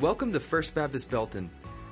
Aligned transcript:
Welcome 0.00 0.32
to 0.32 0.40
First 0.40 0.74
Baptist 0.74 1.10
Belton. 1.10 1.50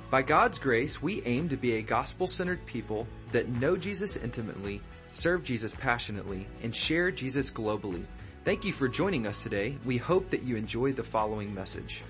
By 0.09 0.23
God's 0.23 0.57
grace, 0.57 0.99
we 0.99 1.21
aim 1.25 1.47
to 1.49 1.55
be 1.55 1.75
a 1.75 1.83
gospel-centered 1.83 2.65
people 2.65 3.05
that 3.31 3.49
know 3.49 3.77
Jesus 3.77 4.15
intimately, 4.15 4.81
serve 5.09 5.43
Jesus 5.43 5.75
passionately, 5.75 6.47
and 6.63 6.75
share 6.75 7.11
Jesus 7.11 7.51
globally. 7.51 8.03
Thank 8.45 8.65
you 8.65 8.73
for 8.73 8.87
joining 8.87 9.27
us 9.27 9.43
today. 9.43 9.77
We 9.85 9.97
hope 9.97 10.31
that 10.31 10.41
you 10.41 10.55
enjoy 10.55 10.91
the 10.93 11.03
following 11.03 11.53
message. 11.53 12.01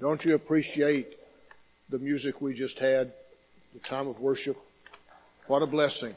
Don't 0.00 0.24
you 0.24 0.34
appreciate 0.34 1.18
the 1.90 1.98
music 1.98 2.40
we 2.40 2.54
just 2.54 2.78
had, 2.78 3.12
the 3.74 3.80
time 3.80 4.08
of 4.08 4.18
worship? 4.18 4.56
What 5.46 5.60
a 5.60 5.66
blessing. 5.66 6.14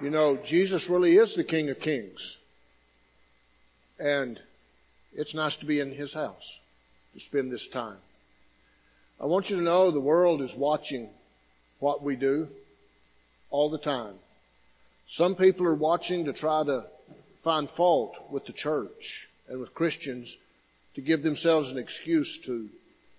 You 0.00 0.10
know, 0.10 0.36
Jesus 0.36 0.88
really 0.88 1.16
is 1.16 1.34
the 1.34 1.42
King 1.42 1.70
of 1.70 1.80
Kings. 1.80 2.36
And 3.98 4.38
it's 5.12 5.34
nice 5.34 5.56
to 5.56 5.66
be 5.66 5.80
in 5.80 5.90
His 5.90 6.14
house 6.14 6.60
to 7.14 7.20
spend 7.20 7.50
this 7.50 7.66
time. 7.66 7.96
I 9.20 9.26
want 9.26 9.50
you 9.50 9.56
to 9.56 9.62
know 9.62 9.90
the 9.90 9.98
world 9.98 10.40
is 10.40 10.54
watching 10.54 11.08
what 11.80 12.00
we 12.00 12.14
do 12.14 12.46
all 13.50 13.70
the 13.70 13.78
time. 13.78 14.14
Some 15.08 15.34
people 15.34 15.66
are 15.66 15.74
watching 15.74 16.26
to 16.26 16.32
try 16.32 16.62
to 16.62 16.84
find 17.42 17.68
fault 17.68 18.30
with 18.30 18.46
the 18.46 18.52
church 18.52 19.26
and 19.48 19.58
with 19.58 19.74
Christians 19.74 20.36
to 20.94 21.00
give 21.00 21.24
themselves 21.24 21.72
an 21.72 21.78
excuse 21.78 22.38
to 22.44 22.68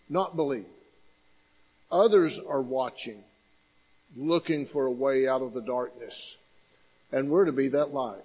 not 0.07 0.37
believe. 0.37 0.65
Others 1.91 2.39
are 2.39 2.61
watching, 2.61 3.21
looking 4.15 4.65
for 4.65 4.85
a 4.85 4.91
way 4.91 5.27
out 5.27 5.41
of 5.41 5.53
the 5.53 5.61
darkness 5.61 6.37
and 7.11 7.29
we're 7.29 7.45
to 7.45 7.51
be 7.51 7.69
that 7.69 7.93
light. 7.93 8.23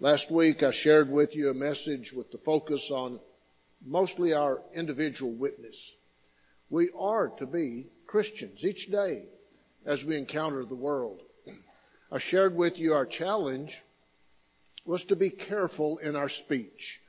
Last 0.00 0.30
week 0.30 0.62
I 0.62 0.70
shared 0.70 1.10
with 1.10 1.34
you 1.34 1.50
a 1.50 1.54
message 1.54 2.12
with 2.12 2.30
the 2.30 2.38
focus 2.38 2.90
on 2.90 3.20
mostly 3.84 4.32
our 4.32 4.60
individual 4.74 5.32
witness. 5.32 5.94
We 6.70 6.90
are 6.98 7.28
to 7.38 7.46
be 7.46 7.86
Christians 8.06 8.64
each 8.64 8.90
day 8.90 9.24
as 9.86 10.04
we 10.04 10.16
encounter 10.16 10.64
the 10.64 10.74
world. 10.74 11.20
I 12.10 12.18
shared 12.18 12.54
with 12.56 12.78
you 12.78 12.94
our 12.94 13.06
challenge 13.06 13.80
was 14.84 15.04
to 15.04 15.16
be 15.16 15.30
careful 15.30 15.98
in 15.98 16.16
our 16.16 16.28
speech. 16.28 17.00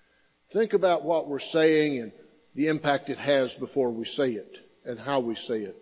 Think 0.52 0.74
about 0.74 1.04
what 1.04 1.28
we're 1.28 1.40
saying 1.40 2.00
and 2.00 2.12
the 2.54 2.68
impact 2.68 3.10
it 3.10 3.18
has 3.18 3.54
before 3.54 3.92
we 3.92 4.06
say 4.06 4.32
it 4.32 4.58
and 4.86 4.98
how 4.98 5.20
we 5.20 5.36
say 5.36 5.60
it. 5.60 5.76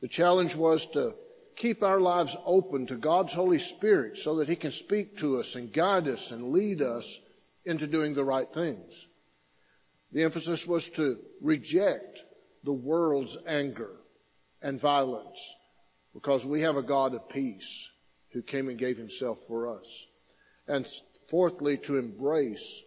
The 0.00 0.08
challenge 0.08 0.54
was 0.54 0.86
to 0.88 1.14
keep 1.56 1.82
our 1.82 2.00
lives 2.00 2.36
open 2.44 2.86
to 2.86 2.96
God's 2.96 3.32
Holy 3.32 3.58
Spirit 3.58 4.18
so 4.18 4.36
that 4.36 4.48
He 4.48 4.56
can 4.56 4.70
speak 4.70 5.18
to 5.18 5.40
us 5.40 5.54
and 5.54 5.72
guide 5.72 6.08
us 6.08 6.30
and 6.30 6.52
lead 6.52 6.82
us 6.82 7.20
into 7.64 7.86
doing 7.86 8.14
the 8.14 8.24
right 8.24 8.52
things. 8.52 9.06
The 10.12 10.22
emphasis 10.22 10.66
was 10.66 10.88
to 10.90 11.18
reject 11.40 12.20
the 12.62 12.72
world's 12.72 13.36
anger 13.46 13.96
and 14.62 14.80
violence 14.80 15.38
because 16.14 16.44
we 16.44 16.62
have 16.62 16.76
a 16.76 16.82
God 16.82 17.14
of 17.14 17.28
peace 17.28 17.90
who 18.32 18.42
came 18.42 18.68
and 18.68 18.78
gave 18.78 18.96
himself 18.96 19.38
for 19.48 19.78
us. 19.78 20.06
And 20.68 20.86
fourthly, 21.28 21.78
to 21.78 21.98
embrace 21.98 22.82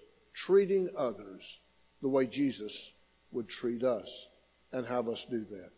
treating 0.46 0.90
others 0.98 1.60
the 2.02 2.10
way 2.10 2.26
Jesus 2.26 2.92
would 3.32 3.50
treat 3.50 3.84
us 3.84 4.28
and 4.72 4.86
have 4.86 5.08
us 5.08 5.26
do 5.30 5.46
that. 5.52 5.70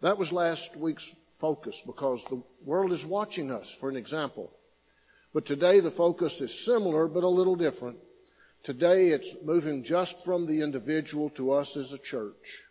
That 0.00 0.18
was 0.18 0.32
last 0.32 0.76
week's 0.76 1.10
focus 1.40 1.82
because 1.86 2.22
the 2.24 2.42
world 2.64 2.92
is 2.92 3.04
watching 3.04 3.50
us 3.50 3.74
for 3.80 3.88
an 3.88 3.96
example. 3.96 4.50
But 5.32 5.46
today 5.46 5.80
the 5.80 5.90
focus 5.90 6.40
is 6.40 6.64
similar 6.64 7.08
but 7.08 7.24
a 7.24 7.28
little 7.28 7.56
different. 7.56 7.98
Today 8.62 9.08
it's 9.08 9.34
moving 9.42 9.84
just 9.84 10.22
from 10.24 10.46
the 10.46 10.62
individual 10.62 11.30
to 11.30 11.52
us 11.52 11.76
as 11.76 11.92
a 11.92 11.98
church. 11.98 12.64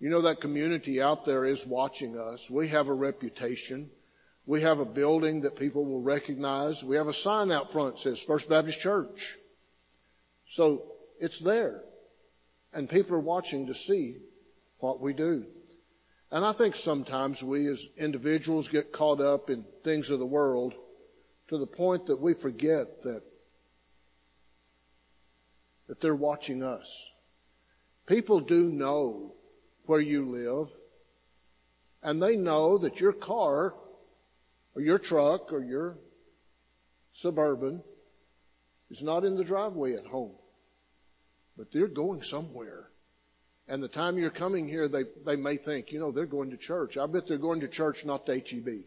You 0.00 0.08
know 0.08 0.22
that 0.22 0.40
community 0.40 1.00
out 1.00 1.26
there 1.26 1.44
is 1.44 1.64
watching 1.66 2.18
us. 2.18 2.48
We 2.48 2.68
have 2.68 2.88
a 2.88 2.94
reputation. 2.94 3.90
We 4.46 4.62
have 4.62 4.80
a 4.80 4.84
building 4.84 5.42
that 5.42 5.56
people 5.56 5.84
will 5.84 6.00
recognize. 6.00 6.82
We 6.82 6.96
have 6.96 7.06
a 7.06 7.12
sign 7.12 7.52
out 7.52 7.70
front 7.70 7.96
that 7.96 8.00
says 8.00 8.18
First 8.20 8.48
Baptist 8.48 8.80
Church. 8.80 9.36
So 10.48 10.82
it's 11.20 11.38
there. 11.38 11.82
And 12.72 12.88
people 12.88 13.14
are 13.14 13.20
watching 13.20 13.66
to 13.66 13.74
see 13.74 14.16
what 14.78 15.00
we 15.00 15.12
do. 15.12 15.44
And 16.30 16.44
I 16.44 16.52
think 16.52 16.76
sometimes 16.76 17.42
we 17.42 17.66
as 17.68 17.84
individuals 17.96 18.68
get 18.68 18.92
caught 18.92 19.20
up 19.20 19.50
in 19.50 19.64
things 19.82 20.10
of 20.10 20.20
the 20.20 20.26
world 20.26 20.74
to 21.48 21.58
the 21.58 21.66
point 21.66 22.06
that 22.06 22.20
we 22.20 22.34
forget 22.34 23.02
that, 23.02 23.22
that 25.88 26.00
they're 26.00 26.14
watching 26.14 26.62
us. 26.62 26.88
People 28.06 28.40
do 28.40 28.70
know 28.70 29.34
where 29.86 30.00
you 30.00 30.30
live 30.30 30.68
and 32.02 32.22
they 32.22 32.36
know 32.36 32.78
that 32.78 33.00
your 33.00 33.12
car 33.12 33.74
or 34.74 34.82
your 34.82 34.98
truck 34.98 35.52
or 35.52 35.62
your 35.64 35.98
suburban 37.12 37.82
is 38.90 39.02
not 39.02 39.24
in 39.24 39.36
the 39.36 39.44
driveway 39.44 39.94
at 39.94 40.06
home, 40.06 40.34
but 41.56 41.72
they're 41.72 41.88
going 41.88 42.22
somewhere. 42.22 42.89
And 43.70 43.80
the 43.80 43.88
time 43.88 44.18
you're 44.18 44.30
coming 44.30 44.66
here, 44.66 44.88
they, 44.88 45.04
they 45.24 45.36
may 45.36 45.56
think, 45.56 45.92
you 45.92 46.00
know, 46.00 46.10
they're 46.10 46.26
going 46.26 46.50
to 46.50 46.56
church. 46.56 46.96
I 46.98 47.06
bet 47.06 47.28
they're 47.28 47.38
going 47.38 47.60
to 47.60 47.68
church, 47.68 48.04
not 48.04 48.26
to 48.26 48.32
HEB. 48.34 48.80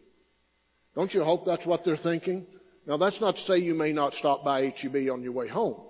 Don't 0.94 1.14
you 1.14 1.24
hope 1.24 1.46
that's 1.46 1.64
what 1.64 1.84
they're 1.84 1.96
thinking? 1.96 2.46
Now 2.86 2.98
that's 2.98 3.18
not 3.18 3.36
to 3.36 3.42
say 3.42 3.56
you 3.56 3.72
may 3.72 3.94
not 3.94 4.12
stop 4.12 4.44
by 4.44 4.74
HEB 4.76 5.08
on 5.10 5.22
your 5.22 5.32
way 5.32 5.48
home 5.48 5.80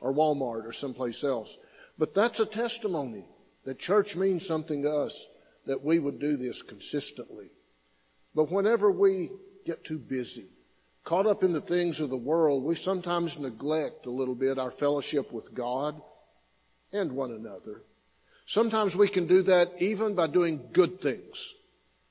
or 0.00 0.14
Walmart 0.14 0.66
or 0.66 0.72
someplace 0.72 1.24
else. 1.24 1.58
But 1.98 2.14
that's 2.14 2.38
a 2.38 2.46
testimony 2.46 3.24
that 3.64 3.80
church 3.80 4.14
means 4.14 4.46
something 4.46 4.84
to 4.84 4.90
us 4.90 5.26
that 5.66 5.82
we 5.82 5.98
would 5.98 6.20
do 6.20 6.36
this 6.36 6.62
consistently. 6.62 7.50
But 8.36 8.52
whenever 8.52 8.88
we 8.88 9.32
get 9.66 9.82
too 9.82 9.98
busy, 9.98 10.46
caught 11.02 11.26
up 11.26 11.42
in 11.42 11.52
the 11.52 11.60
things 11.60 11.98
of 11.98 12.08
the 12.08 12.16
world, 12.16 12.62
we 12.62 12.76
sometimes 12.76 13.36
neglect 13.36 14.06
a 14.06 14.12
little 14.12 14.36
bit 14.36 14.60
our 14.60 14.70
fellowship 14.70 15.32
with 15.32 15.52
God 15.52 16.00
and 16.92 17.10
one 17.10 17.32
another. 17.32 17.82
Sometimes 18.48 18.96
we 18.96 19.08
can 19.08 19.26
do 19.26 19.42
that 19.42 19.74
even 19.78 20.14
by 20.14 20.26
doing 20.26 20.70
good 20.72 21.02
things. 21.02 21.54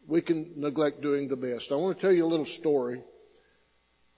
We 0.05 0.21
can 0.21 0.53
neglect 0.55 1.01
doing 1.01 1.27
the 1.27 1.35
best. 1.35 1.71
I 1.71 1.75
want 1.75 1.97
to 1.97 2.01
tell 2.01 2.13
you 2.13 2.27
a 2.27 2.29
little 2.29 2.45
story. 2.45 3.01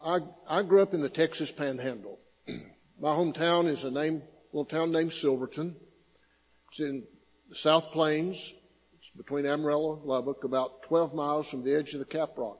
I, 0.03 0.19
I 0.45 0.63
grew 0.63 0.81
up 0.81 0.93
in 0.93 0.99
the 0.99 1.07
Texas 1.07 1.49
Panhandle. 1.49 2.19
My 2.99 3.11
hometown 3.11 3.69
is 3.69 3.85
a 3.85 3.89
name, 3.89 4.21
little 4.51 4.65
town 4.65 4.91
named 4.91 5.13
Silverton. 5.13 5.77
It's 6.69 6.81
in 6.81 7.05
the 7.47 7.55
South 7.55 7.89
Plains. 7.93 8.53
It's 8.99 9.11
between 9.15 9.45
Amarillo 9.45 9.95
and 9.95 10.03
Lubbock, 10.03 10.43
about 10.43 10.83
12 10.83 11.13
miles 11.13 11.47
from 11.47 11.63
the 11.63 11.73
edge 11.73 11.93
of 11.93 11.99
the 11.99 12.05
Caprock. 12.05 12.57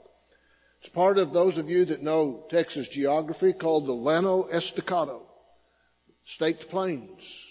It's 0.80 0.90
part 0.90 1.18
of 1.18 1.34
those 1.34 1.58
of 1.58 1.70
you 1.70 1.84
that 1.84 2.02
know 2.02 2.46
Texas 2.50 2.88
geography 2.88 3.52
called 3.52 3.88
the 3.88 3.94
Llano 3.94 4.48
Estacado. 4.48 5.24
Staked 6.24 6.70
plains. 6.70 7.46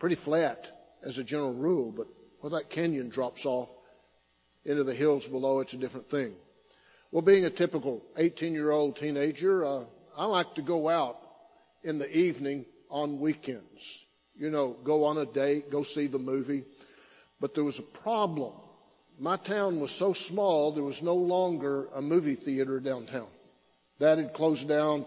Pretty 0.00 0.16
flat 0.16 0.73
as 1.04 1.18
a 1.18 1.24
general 1.24 1.52
rule, 1.52 1.92
but 1.92 2.06
where 2.40 2.50
that 2.50 2.70
canyon 2.70 3.08
drops 3.08 3.44
off 3.46 3.68
into 4.64 4.84
the 4.84 4.94
hills 4.94 5.26
below, 5.26 5.60
it's 5.60 5.74
a 5.74 5.78
different 5.78 6.10
thing. 6.10 6.34
Well, 7.10 7.22
being 7.22 7.44
a 7.44 7.50
typical 7.50 8.02
18 8.16 8.54
year 8.54 8.70
old 8.70 8.96
teenager, 8.96 9.64
uh, 9.64 9.84
I 10.16 10.26
like 10.26 10.54
to 10.56 10.62
go 10.62 10.88
out 10.88 11.18
in 11.82 11.98
the 11.98 12.10
evening 12.10 12.64
on 12.90 13.20
weekends. 13.20 14.04
You 14.36 14.50
know, 14.50 14.76
go 14.82 15.04
on 15.04 15.18
a 15.18 15.26
date, 15.26 15.70
go 15.70 15.82
see 15.82 16.06
the 16.06 16.18
movie. 16.18 16.64
But 17.40 17.54
there 17.54 17.64
was 17.64 17.78
a 17.78 17.82
problem. 17.82 18.54
My 19.18 19.36
town 19.36 19.80
was 19.80 19.92
so 19.92 20.12
small, 20.12 20.72
there 20.72 20.82
was 20.82 21.02
no 21.02 21.14
longer 21.14 21.86
a 21.94 22.02
movie 22.02 22.34
theater 22.34 22.80
downtown. 22.80 23.28
That 24.00 24.18
had 24.18 24.34
closed 24.34 24.66
down 24.66 25.06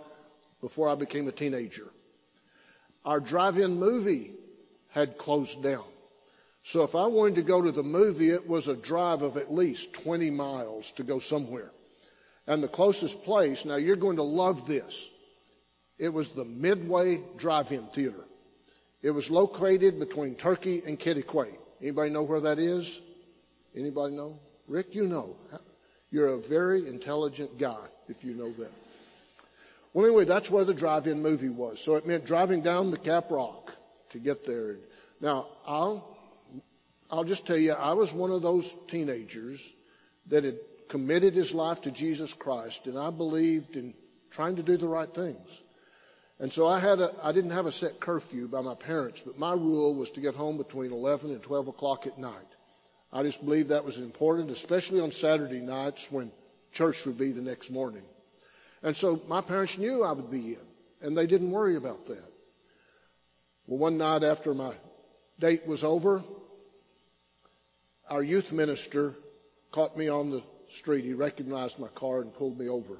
before 0.62 0.88
I 0.88 0.95
became 0.95 1.27
a 1.27 1.33
teenager. 1.33 1.88
Our 3.04 3.19
drive-in 3.19 3.77
movie 3.80 4.31
had 4.89 5.18
closed 5.18 5.62
down. 5.62 5.83
So 6.69 6.84
if 6.84 6.96
I 6.96 7.06
wanted 7.08 7.36
to 7.36 7.44
go 7.44 7.62
to 7.62 7.72
the 7.72 7.81
movie, 7.81 8.30
it 8.30 8.46
was 8.46 8.68
a 8.68 8.75
drive 8.75 9.22
of 9.22 9.38
at 9.38 9.54
least 9.54 9.94
20 10.04 10.30
miles 10.31 10.92
to 10.98 11.04
go 11.04 11.18
somewhere. 11.18 11.72
And 12.46 12.62
the 12.62 12.68
closest 12.68 13.24
place, 13.24 13.64
now 13.64 13.78
you're 13.78 13.96
going 13.96 14.18
to 14.18 14.24
love 14.24 14.68
this. 14.68 15.10
It 15.98 16.10
was 16.10 16.28
the 16.28 16.44
Midway 16.44 17.22
Drive-In 17.38 17.88
Theater. 17.94 18.25
It 19.02 19.12
was 19.12 19.31
located 19.31 19.98
between 19.98 20.36
Turkey 20.36 20.84
and 20.86 21.00
Quitaque. 21.00 21.56
Anybody 21.81 22.10
know 22.10 22.24
where 22.24 22.42
that 22.42 22.60
is? 22.60 23.00
Anybody 23.74 24.16
know? 24.16 24.38
Rick, 24.68 24.94
you 24.94 25.08
know. 25.08 25.38
You're 26.12 26.34
a 26.34 26.38
very 26.38 26.86
intelligent 26.86 27.58
guy 27.58 27.80
if 28.10 28.25
you 28.25 28.34
know 28.34 28.52
that. 28.52 28.74
Well, 29.94 30.06
anyway, 30.06 30.25
that's 30.25 30.52
where 30.52 30.66
the 30.66 30.74
drive-in 30.74 31.22
movie 31.22 31.48
was. 31.48 31.80
So 31.80 31.96
it 31.96 32.06
meant 32.06 32.25
driving 32.25 32.62
down 32.62 32.92
the 32.92 32.98
Cap 32.98 33.31
Rock 33.31 33.74
to 34.10 34.19
get 34.19 34.46
there. 34.46 34.75
Now, 35.22 35.48
I'll, 35.66 36.17
I'll 37.09 37.24
just 37.24 37.45
tell 37.45 37.57
you, 37.57 37.74
I 37.74 37.94
was 37.94 38.12
one 38.12 38.31
of 38.31 38.42
those 38.42 38.74
teenagers 38.88 39.62
that 40.27 40.44
had 40.44 40.59
committed 40.89 41.33
his 41.33 41.54
life 41.54 41.81
to 41.81 41.92
Jesus 41.92 42.33
Christ 42.33 42.86
and 42.86 42.98
I 42.98 43.09
believed 43.09 43.75
in 43.75 43.94
trying 44.31 44.57
to 44.57 44.63
do 44.63 44.77
the 44.77 44.88
right 44.88 45.13
things. 45.13 45.62
And 46.39 46.54
so 46.54 46.68
I 46.68 46.80
had 46.80 47.00
a, 47.00 47.13
I 47.24 47.31
didn't 47.31 47.51
have 47.51 47.65
a 47.65 47.71
set 47.71 48.00
curfew 48.00 48.48
by 48.48 48.62
my 48.62 48.75
parents, 48.75 49.21
but 49.25 49.39
my 49.39 49.54
rule 49.54 49.95
was 49.95 50.12
to 50.12 50.21
get 50.21 50.36
home 50.36 50.57
between 50.57 50.92
11 50.92 51.31
and 51.31 51.42
12 51.42 51.69
o'clock 51.69 52.06
at 52.06 52.19
night. 52.19 52.36
I 53.12 53.24
just 53.24 53.44
believed 53.44 53.69
that 53.69 53.86
was 53.86 54.00
important, 54.00 54.51
especially 54.51 55.00
on 55.00 55.12
Saturday 55.12 55.62
nights 55.62 56.07
when 56.12 56.31
church 56.74 57.06
would 57.06 57.18
be 57.18 57.31
the 57.31 57.42
next 57.42 57.71
morning. 57.71 58.04
And 58.83 58.95
so 58.95 59.21
my 59.27 59.42
parents 59.42 59.77
knew 59.77 60.04
I 60.04 60.12
would 60.12 60.30
be 60.30 60.54
in, 60.54 60.68
and 61.01 61.18
they 61.18 61.25
didn't 61.25 61.50
worry 61.50 61.75
about 61.75 62.06
that. 62.07 62.31
Well, 63.65 63.80
one 63.80 63.98
night 63.98 64.24
after 64.24 64.54
my 64.54 64.74
date 65.39 65.65
was 65.65 65.83
over, 65.83 66.24
our 68.09 68.24
youth 68.24 68.51
minister 68.51 69.15
caught 69.71 69.98
me 69.98 70.07
on 70.07 70.30
the 70.30 70.44
street. 70.69 71.06
He 71.06 71.13
recognized 71.13 71.80
my 71.80 71.88
car 71.89 72.21
and 72.21 72.33
pulled 72.33 72.57
me 72.57 72.69
over. 72.69 73.00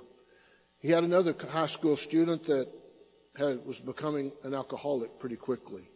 He 0.80 0.90
had 0.90 1.04
another 1.04 1.36
high 1.50 1.68
school 1.68 1.98
student 1.98 2.46
that 2.46 2.68
had, 3.36 3.66
was 3.66 3.80
becoming 3.80 4.32
an 4.44 4.54
alcoholic 4.54 5.20
pretty 5.20 5.36
quickly. 5.36 5.90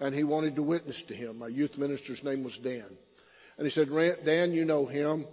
And 0.00 0.14
he 0.14 0.24
wanted 0.24 0.56
to 0.56 0.62
witness 0.62 1.02
to 1.04 1.14
him. 1.14 1.38
My 1.38 1.48
youth 1.48 1.78
minister's 1.78 2.24
name 2.24 2.42
was 2.42 2.58
Dan. 2.58 2.86
And 3.56 3.66
he 3.66 3.70
said, 3.70 3.88
Dan, 4.24 4.52
you 4.52 4.64
know 4.64 4.86
him. 4.86 5.26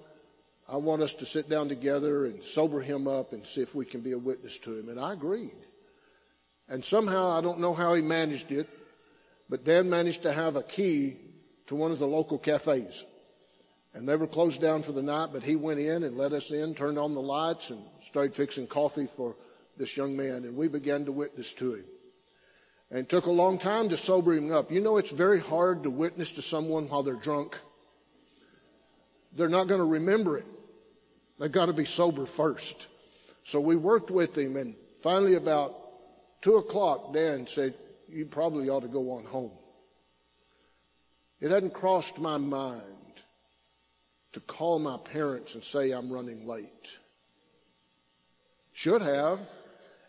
I 0.67 0.77
want 0.77 1.01
us 1.01 1.13
to 1.15 1.25
sit 1.25 1.49
down 1.49 1.67
together 1.69 2.25
and 2.25 2.43
sober 2.43 2.81
him 2.81 3.07
up 3.07 3.33
and 3.33 3.45
see 3.45 3.61
if 3.61 3.73
we 3.73 3.85
can 3.85 4.01
be 4.01 4.11
a 4.11 4.17
witness 4.17 4.57
to 4.59 4.77
him. 4.77 4.89
And 4.89 4.99
I 4.99 5.13
agreed. 5.13 5.55
And 6.67 6.85
somehow, 6.85 7.31
I 7.31 7.41
don't 7.41 7.59
know 7.59 7.73
how 7.73 7.95
he 7.95 8.03
managed 8.03 8.51
it, 8.51 8.69
but 9.49 9.65
Dan 9.65 9.89
managed 9.89 10.23
to 10.23 10.31
have 10.31 10.55
a 10.55 10.61
key 10.61 11.17
to 11.67 11.75
one 11.75 11.91
of 11.91 11.97
the 11.97 12.07
local 12.07 12.37
cafes. 12.37 13.03
And 13.93 14.07
they 14.07 14.15
were 14.15 14.27
closed 14.27 14.61
down 14.61 14.83
for 14.83 14.91
the 14.91 15.01
night, 15.01 15.29
but 15.33 15.43
he 15.43 15.55
went 15.55 15.79
in 15.79 16.03
and 16.03 16.17
let 16.17 16.31
us 16.31 16.51
in, 16.51 16.75
turned 16.75 16.99
on 16.99 17.15
the 17.15 17.21
lights 17.21 17.71
and 17.71 17.81
started 18.03 18.35
fixing 18.35 18.67
coffee 18.67 19.07
for 19.17 19.35
this 19.77 19.97
young 19.97 20.15
man. 20.15 20.43
And 20.45 20.55
we 20.55 20.67
began 20.67 21.05
to 21.05 21.11
witness 21.11 21.51
to 21.53 21.75
him. 21.75 21.85
And 22.91 22.99
it 22.99 23.09
took 23.09 23.25
a 23.25 23.31
long 23.31 23.57
time 23.57 23.89
to 23.89 23.97
sober 23.97 24.33
him 24.33 24.51
up. 24.51 24.71
You 24.71 24.81
know, 24.81 24.97
it's 24.97 25.11
very 25.11 25.39
hard 25.39 25.83
to 25.83 25.89
witness 25.89 26.31
to 26.33 26.41
someone 26.41 26.87
while 26.87 27.03
they're 27.03 27.15
drunk. 27.15 27.57
They're 29.35 29.49
not 29.49 29.67
going 29.67 29.79
to 29.79 29.85
remember 29.85 30.37
it. 30.37 30.45
They've 31.39 31.51
got 31.51 31.67
to 31.67 31.73
be 31.73 31.85
sober 31.85 32.25
first. 32.25 32.87
So 33.45 33.59
we 33.59 33.75
worked 33.75 34.11
with 34.11 34.37
him 34.37 34.55
and 34.55 34.75
finally 35.01 35.35
about 35.35 35.75
two 36.41 36.55
o'clock, 36.57 37.13
Dan 37.13 37.47
said, 37.47 37.73
you 38.07 38.25
probably 38.25 38.69
ought 38.69 38.81
to 38.81 38.87
go 38.87 39.11
on 39.11 39.23
home. 39.23 39.51
It 41.39 41.51
hadn't 41.51 41.73
crossed 41.73 42.17
my 42.17 42.37
mind 42.37 42.81
to 44.33 44.39
call 44.39 44.79
my 44.79 44.97
parents 44.97 45.55
and 45.55 45.63
say 45.63 45.91
I'm 45.91 46.11
running 46.11 46.47
late. 46.47 46.89
Should 48.73 49.01
have. 49.01 49.39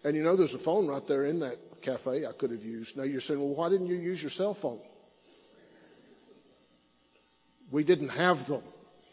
And 0.05 0.17
you 0.17 0.23
know, 0.23 0.37
there's 0.37 0.55
a 0.55 0.59
phone 0.59 0.87
right 0.87 1.07
there 1.07 1.25
in 1.25 1.41
that 1.41 1.83
cafe 1.83 2.27
I 2.27 2.33
could 2.33 2.51
have 2.51 2.65
used. 2.65 2.97
Now 2.97 3.05
you're 3.05 3.21
saying, 3.21 3.41
well, 3.41 3.55
why 3.55 3.69
didn't 3.69 3.87
you 3.87 3.97
use 3.97 4.23
your 4.23 4.31
cell 4.31 4.55
phone? 4.55 4.81
We 7.71 7.85
didn't 7.85 8.11
have 8.11 8.47
them 8.47 8.63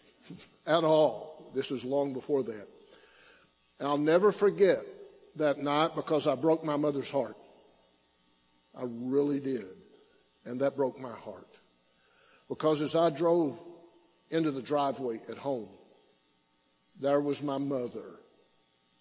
at 0.66 0.84
all. 0.84 1.52
This 1.54 1.72
is 1.72 1.84
long 1.84 2.14
before 2.14 2.44
that. 2.44 2.68
I'll 3.80 3.98
never 3.98 4.32
forget 4.32 4.84
that 5.36 5.60
night 5.60 5.96
because 5.96 6.28
I 6.28 6.36
broke 6.36 6.64
my 6.64 6.78
mother's 6.78 7.10
heart. 7.10 7.38
I 8.76 8.84
really 8.86 9.40
did. 9.40 9.68
And 10.46 10.62
that 10.62 10.76
broke 10.76 11.00
my 11.00 11.12
heart. 11.12 11.48
Because 12.50 12.82
as 12.82 12.96
I 12.96 13.10
drove 13.10 13.60
into 14.30 14.52
the 14.52 14.62
driveway 14.62 15.22
at 15.30 15.38
home, 15.38 15.70
there 17.00 17.22
was 17.22 17.42
my 17.44 17.58
mother 17.58 18.20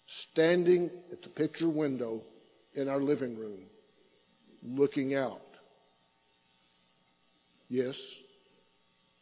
standing 0.05 0.89
at 1.11 1.21
the 1.21 1.29
picture 1.29 1.67
window 1.67 2.21
in 2.73 2.87
our 2.87 3.01
living 3.01 3.37
room, 3.37 3.65
looking 4.63 5.15
out. 5.15 5.41
Yes, 7.69 7.99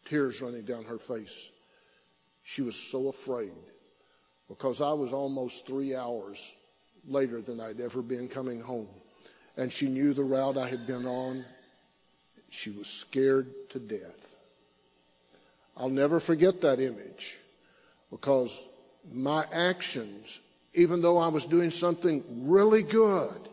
tears 0.05 0.41
running 0.41 0.65
down 0.65 0.83
her 0.85 0.99
face. 0.99 1.49
She 2.43 2.61
was 2.61 2.75
so 2.75 3.07
afraid 3.07 3.53
because 4.47 4.81
I 4.81 4.93
was 4.93 5.11
almost 5.11 5.65
three 5.65 5.95
hours 5.95 6.39
later 7.07 7.41
than 7.41 7.59
I'd 7.59 7.81
ever 7.81 8.01
been 8.01 8.27
coming 8.27 8.61
home. 8.61 8.89
And 9.57 9.71
she 9.71 9.87
knew 9.87 10.13
the 10.13 10.23
route 10.23 10.57
I 10.57 10.69
had 10.69 10.85
been 10.85 11.07
on. 11.07 11.45
She 12.49 12.69
was 12.69 12.87
scared 12.87 13.51
to 13.71 13.79
death. 13.79 14.34
I'll 15.77 15.89
never 15.89 16.19
forget 16.19 16.61
that 16.61 16.79
image 16.79 17.35
because 18.09 18.57
my 19.11 19.45
actions, 19.51 20.39
even 20.73 21.01
though 21.01 21.17
I 21.17 21.27
was 21.27 21.45
doing 21.45 21.71
something 21.71 22.23
really 22.47 22.83
good, 22.83 23.49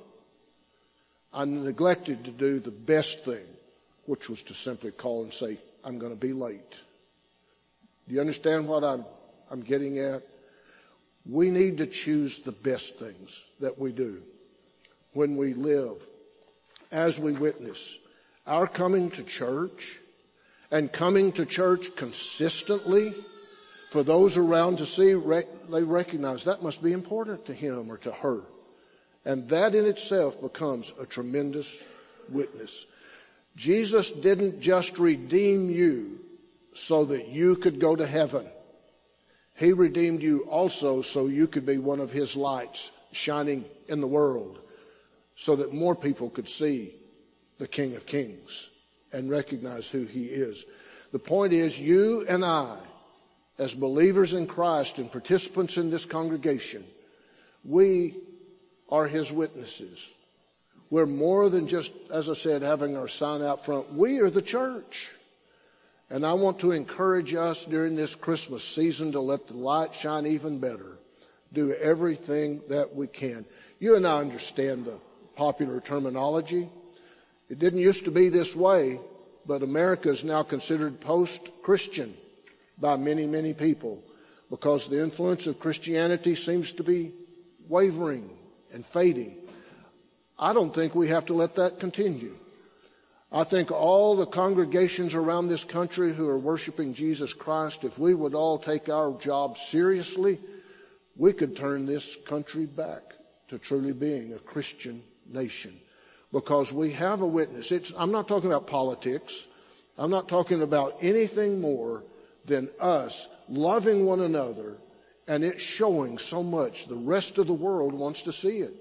I 1.33 1.45
neglected 1.45 2.25
to 2.25 2.31
do 2.31 2.61
the 2.61 2.71
best 2.71 3.25
thing, 3.25 3.45
which 4.07 4.29
was 4.29 4.43
to 4.43 4.55
simply 4.55 4.93
call 4.93 5.25
and 5.25 5.33
say, 5.33 5.59
I'm 5.85 5.99
going 5.99 6.13
to 6.13 6.19
be 6.19 6.33
late. 6.33 6.75
Do 8.07 8.15
you 8.15 8.21
understand 8.21 8.69
what 8.69 8.85
I'm, 8.85 9.05
I'm 9.51 9.63
getting 9.63 9.99
at? 9.99 10.23
We 11.25 11.51
need 11.51 11.79
to 11.79 11.87
choose 11.87 12.41
the 12.41 12.53
best 12.53 12.97
things 12.97 13.43
that 13.61 13.79
we 13.79 13.93
do 13.93 14.23
when 15.13 15.37
we 15.37 15.55
live 15.55 15.97
as 16.91 17.19
we 17.19 17.33
witness. 17.33 17.97
Our 18.47 18.67
coming 18.67 19.11
to 19.13 19.23
church 19.23 20.01
and 20.73 20.91
coming 20.91 21.31
to 21.33 21.45
church 21.45 21.95
consistently 21.95 23.15
for 23.91 24.03
those 24.03 24.39
around 24.39 24.79
to 24.79 24.87
see, 24.87 25.13
they 25.71 25.83
recognize 25.83 26.45
that 26.45 26.63
must 26.63 26.83
be 26.83 26.93
important 26.93 27.45
to 27.45 27.55
him 27.55 27.93
or 27.93 27.99
to 27.99 28.11
her. 28.11 28.41
And 29.27 29.47
that 29.51 29.75
in 29.75 29.85
itself 29.85 30.41
becomes 30.41 30.93
a 30.99 31.05
tremendous 31.05 31.79
witness. 32.31 32.87
Jesus 33.55 34.11
didn't 34.11 34.61
just 34.61 34.99
redeem 34.99 35.69
you 35.69 36.21
so 36.73 37.05
that 37.05 37.29
you 37.29 37.57
could 37.57 37.79
go 37.79 37.95
to 37.95 38.07
heaven. 38.07 38.47
He 39.55 39.75
redeemed 39.75 40.23
you 40.23 40.47
also 40.49 41.03
so 41.03 41.27
you 41.27 41.47
could 41.47 41.67
be 41.67 41.77
one 41.77 42.01
of 42.01 42.11
His 42.11 42.35
lights 42.35 42.91
shining 43.13 43.67
in 43.89 44.01
the 44.01 44.07
world 44.07 44.59
so 45.37 45.55
that 45.57 45.75
more 45.75 45.95
people 45.95 46.31
could 46.31 46.49
see 46.49 46.95
the 47.59 47.69
King 47.69 47.95
of 47.95 48.07
Kings 48.07 48.71
and 49.13 49.31
recognize 49.31 49.91
who 49.91 50.05
He 50.05 50.25
is. 50.25 50.65
The 51.13 51.19
point 51.19 51.53
is 51.53 51.79
you 51.79 52.27
and 52.29 52.45
I, 52.45 52.79
as 53.59 53.75
believers 53.75 54.33
in 54.33 54.47
Christ 54.47 54.99
and 54.99 55.11
participants 55.11 55.77
in 55.77 55.91
this 55.91 56.07
congregation, 56.07 56.85
we 57.65 58.17
are 58.89 59.07
His 59.07 59.31
witnesses. 59.31 60.11
We're 60.91 61.07
more 61.07 61.49
than 61.49 61.69
just, 61.69 61.91
as 62.13 62.29
I 62.29 62.35
said, 62.35 62.63
having 62.63 62.97
our 62.97 63.09
sign 63.09 63.43
out 63.43 63.65
front. 63.65 63.95
We 63.95 64.21
are 64.21 64.31
the 64.31 64.43
church. 64.43 65.11
And 66.11 66.27
I 66.27 66.35
want 66.35 66.59
to 66.59 66.73
encourage 66.73 67.35
us 67.35 67.65
during 67.65 67.97
this 67.97 68.15
Christmas 68.15 68.63
season 68.63 69.13
to 69.13 69.21
let 69.21 69.47
the 69.47 69.55
light 69.55 69.95
shine 69.95 70.27
even 70.27 70.59
better. 70.59 70.99
Do 71.55 71.73
everything 71.73 72.61
that 72.69 72.95
we 72.95 73.07
can. 73.07 73.47
You 73.79 73.97
and 73.97 74.07
I 74.07 74.19
understand 74.19 74.85
the 74.85 74.99
popular 75.37 75.81
terminology. 75.81 76.69
It 77.53 77.59
didn't 77.59 77.81
used 77.81 78.07
to 78.07 78.11
be 78.11 78.31
this 78.31 78.57
way, 78.57 78.99
but 79.45 79.63
America 79.63 80.09
is 80.09 80.25
now 80.25 80.43
considered 80.43 81.03
post-Christian 81.03 82.15
by 82.79 82.97
many, 82.97 83.27
many 83.27 83.53
people 83.53 84.03
because 84.49 84.89
the 84.89 85.03
influence 85.03 85.47
of 85.47 85.61
Christianity 85.61 86.35
seems 86.35 86.73
to 86.73 86.83
be 86.83 87.13
wavering 87.69 88.31
and 88.73 88.87
fading. 88.87 89.37
I 90.39 90.55
don't 90.55 90.75
think 90.75 90.95
we 90.95 91.09
have 91.09 91.27
to 91.27 91.35
let 91.35 91.57
that 91.57 91.79
continue. 91.79 92.39
I 93.31 93.45
think 93.45 93.71
all 93.71 94.17
the 94.17 94.25
congregations 94.25 95.13
around 95.13 95.49
this 95.49 95.65
country 95.65 96.15
who 96.15 96.31
are 96.31 96.39
worshiping 96.39 96.95
Jesus 96.95 97.35
Christ, 97.35 97.85
if 97.85 97.99
we 97.99 98.15
would 98.15 98.35
all 98.35 98.59
take 98.59 98.89
our 98.89 99.13
job 99.19 99.59
seriously, 99.59 100.41
we 101.19 101.35
could 101.35 101.55
turn 101.55 101.85
this 101.85 102.17
country 102.25 102.65
back 102.65 103.03
to 103.49 103.59
truly 103.59 103.93
being 103.93 104.33
a 104.33 104.39
Christian 104.39 105.03
nation. 105.31 105.79
Because 106.33 106.73
we 106.73 106.93
have 106.93 107.21
a 107.21 107.27
witness. 107.27 107.71
It's, 107.71 107.93
I'm 107.97 108.11
not 108.11 108.27
talking 108.27 108.51
about 108.51 108.67
politics. 108.67 109.47
I'm 109.99 110.11
not 110.11 110.29
talking 110.29 110.63
about 110.63 110.99
anything 111.03 111.61
more 111.61 112.03
than 112.47 112.71
us 112.81 113.29
loving 113.49 114.07
one 114.07 114.21
another 114.21 114.79
and 115.29 115.45
it's 115.45 115.63
showing 115.63 116.19
so 116.19 116.43
much 116.43 116.87
the 116.87 116.95
rest 116.95 117.39
of 117.39 117.47
the 117.47 117.55
world 117.55 117.93
wants 117.93 118.23
to 118.23 118.33
see 118.33 118.59
it. 118.59 118.75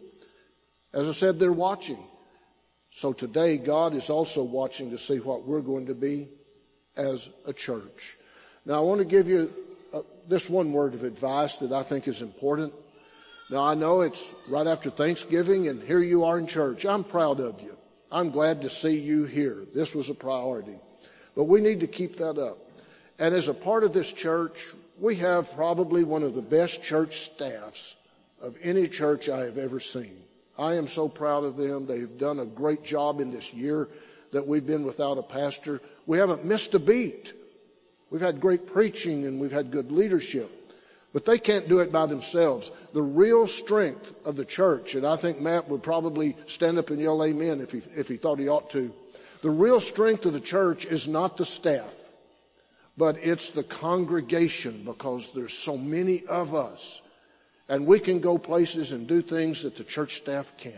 As 0.93 1.07
I 1.07 1.13
said, 1.13 1.39
they're 1.39 1.53
watching. 1.53 2.03
So 2.91 3.13
today 3.13 3.57
God 3.57 3.95
is 3.95 4.09
also 4.09 4.43
watching 4.43 4.91
to 4.91 4.97
see 4.97 5.17
what 5.19 5.45
we're 5.45 5.61
going 5.61 5.85
to 5.87 5.93
be 5.93 6.29
as 6.97 7.29
a 7.45 7.53
church. 7.53 8.17
Now 8.65 8.75
I 8.75 8.79
want 8.79 8.99
to 8.99 9.05
give 9.05 9.27
you 9.27 9.53
uh, 9.93 10.01
this 10.27 10.49
one 10.49 10.73
word 10.73 10.93
of 10.93 11.03
advice 11.03 11.57
that 11.57 11.71
I 11.71 11.83
think 11.83 12.07
is 12.07 12.21
important. 12.21 12.73
Now 13.51 13.65
I 13.65 13.73
know 13.75 13.99
it's 13.99 14.23
right 14.47 14.65
after 14.65 14.89
Thanksgiving 14.89 15.67
and 15.67 15.83
here 15.83 16.01
you 16.01 16.23
are 16.23 16.39
in 16.39 16.47
church. 16.47 16.85
I'm 16.85 17.03
proud 17.03 17.41
of 17.41 17.61
you. 17.61 17.75
I'm 18.09 18.31
glad 18.31 18.61
to 18.61 18.69
see 18.69 18.97
you 18.97 19.25
here. 19.25 19.65
This 19.75 19.93
was 19.93 20.09
a 20.09 20.13
priority. 20.13 20.79
But 21.35 21.43
we 21.43 21.59
need 21.59 21.81
to 21.81 21.87
keep 21.87 22.15
that 22.17 22.37
up. 22.37 22.57
And 23.19 23.35
as 23.35 23.49
a 23.49 23.53
part 23.53 23.83
of 23.83 23.91
this 23.91 24.11
church, 24.11 24.67
we 24.97 25.17
have 25.17 25.53
probably 25.53 26.05
one 26.05 26.23
of 26.23 26.33
the 26.33 26.41
best 26.41 26.81
church 26.81 27.25
staffs 27.25 27.97
of 28.41 28.55
any 28.63 28.87
church 28.87 29.27
I 29.27 29.41
have 29.41 29.57
ever 29.57 29.81
seen. 29.81 30.17
I 30.57 30.75
am 30.75 30.87
so 30.87 31.09
proud 31.09 31.43
of 31.43 31.57
them. 31.57 31.85
They've 31.85 32.17
done 32.17 32.39
a 32.39 32.45
great 32.45 32.83
job 32.83 33.19
in 33.19 33.31
this 33.31 33.53
year 33.53 33.89
that 34.31 34.47
we've 34.47 34.65
been 34.65 34.85
without 34.85 35.17
a 35.17 35.23
pastor. 35.23 35.81
We 36.05 36.17
haven't 36.17 36.45
missed 36.45 36.73
a 36.73 36.79
beat. 36.79 37.33
We've 38.09 38.21
had 38.21 38.39
great 38.39 38.65
preaching 38.65 39.25
and 39.25 39.41
we've 39.41 39.51
had 39.51 39.71
good 39.71 39.91
leadership. 39.91 40.60
But 41.13 41.25
they 41.25 41.39
can't 41.39 41.67
do 41.67 41.79
it 41.79 41.91
by 41.91 42.05
themselves. 42.05 42.71
The 42.93 43.01
real 43.01 43.45
strength 43.47 44.13
of 44.25 44.37
the 44.37 44.45
church, 44.45 44.95
and 44.95 45.05
I 45.05 45.17
think 45.17 45.41
Matt 45.41 45.67
would 45.67 45.83
probably 45.83 46.37
stand 46.47 46.77
up 46.77 46.89
and 46.89 46.99
yell 46.99 47.23
amen 47.23 47.59
if 47.59 47.71
he, 47.71 47.81
if 47.95 48.07
he 48.07 48.17
thought 48.17 48.39
he 48.39 48.47
ought 48.47 48.69
to. 48.71 48.93
The 49.41 49.49
real 49.49 49.79
strength 49.79 50.25
of 50.25 50.33
the 50.33 50.39
church 50.39 50.85
is 50.85 51.07
not 51.07 51.35
the 51.35 51.45
staff, 51.45 51.93
but 52.95 53.17
it's 53.17 53.49
the 53.49 53.63
congregation 53.63 54.83
because 54.85 55.31
there's 55.33 55.53
so 55.53 55.77
many 55.77 56.25
of 56.27 56.55
us. 56.55 57.01
And 57.67 57.87
we 57.87 57.99
can 57.99 58.19
go 58.19 58.37
places 58.37 58.91
and 58.91 59.07
do 59.07 59.21
things 59.21 59.63
that 59.63 59.75
the 59.75 59.83
church 59.83 60.17
staff 60.17 60.55
can't. 60.57 60.75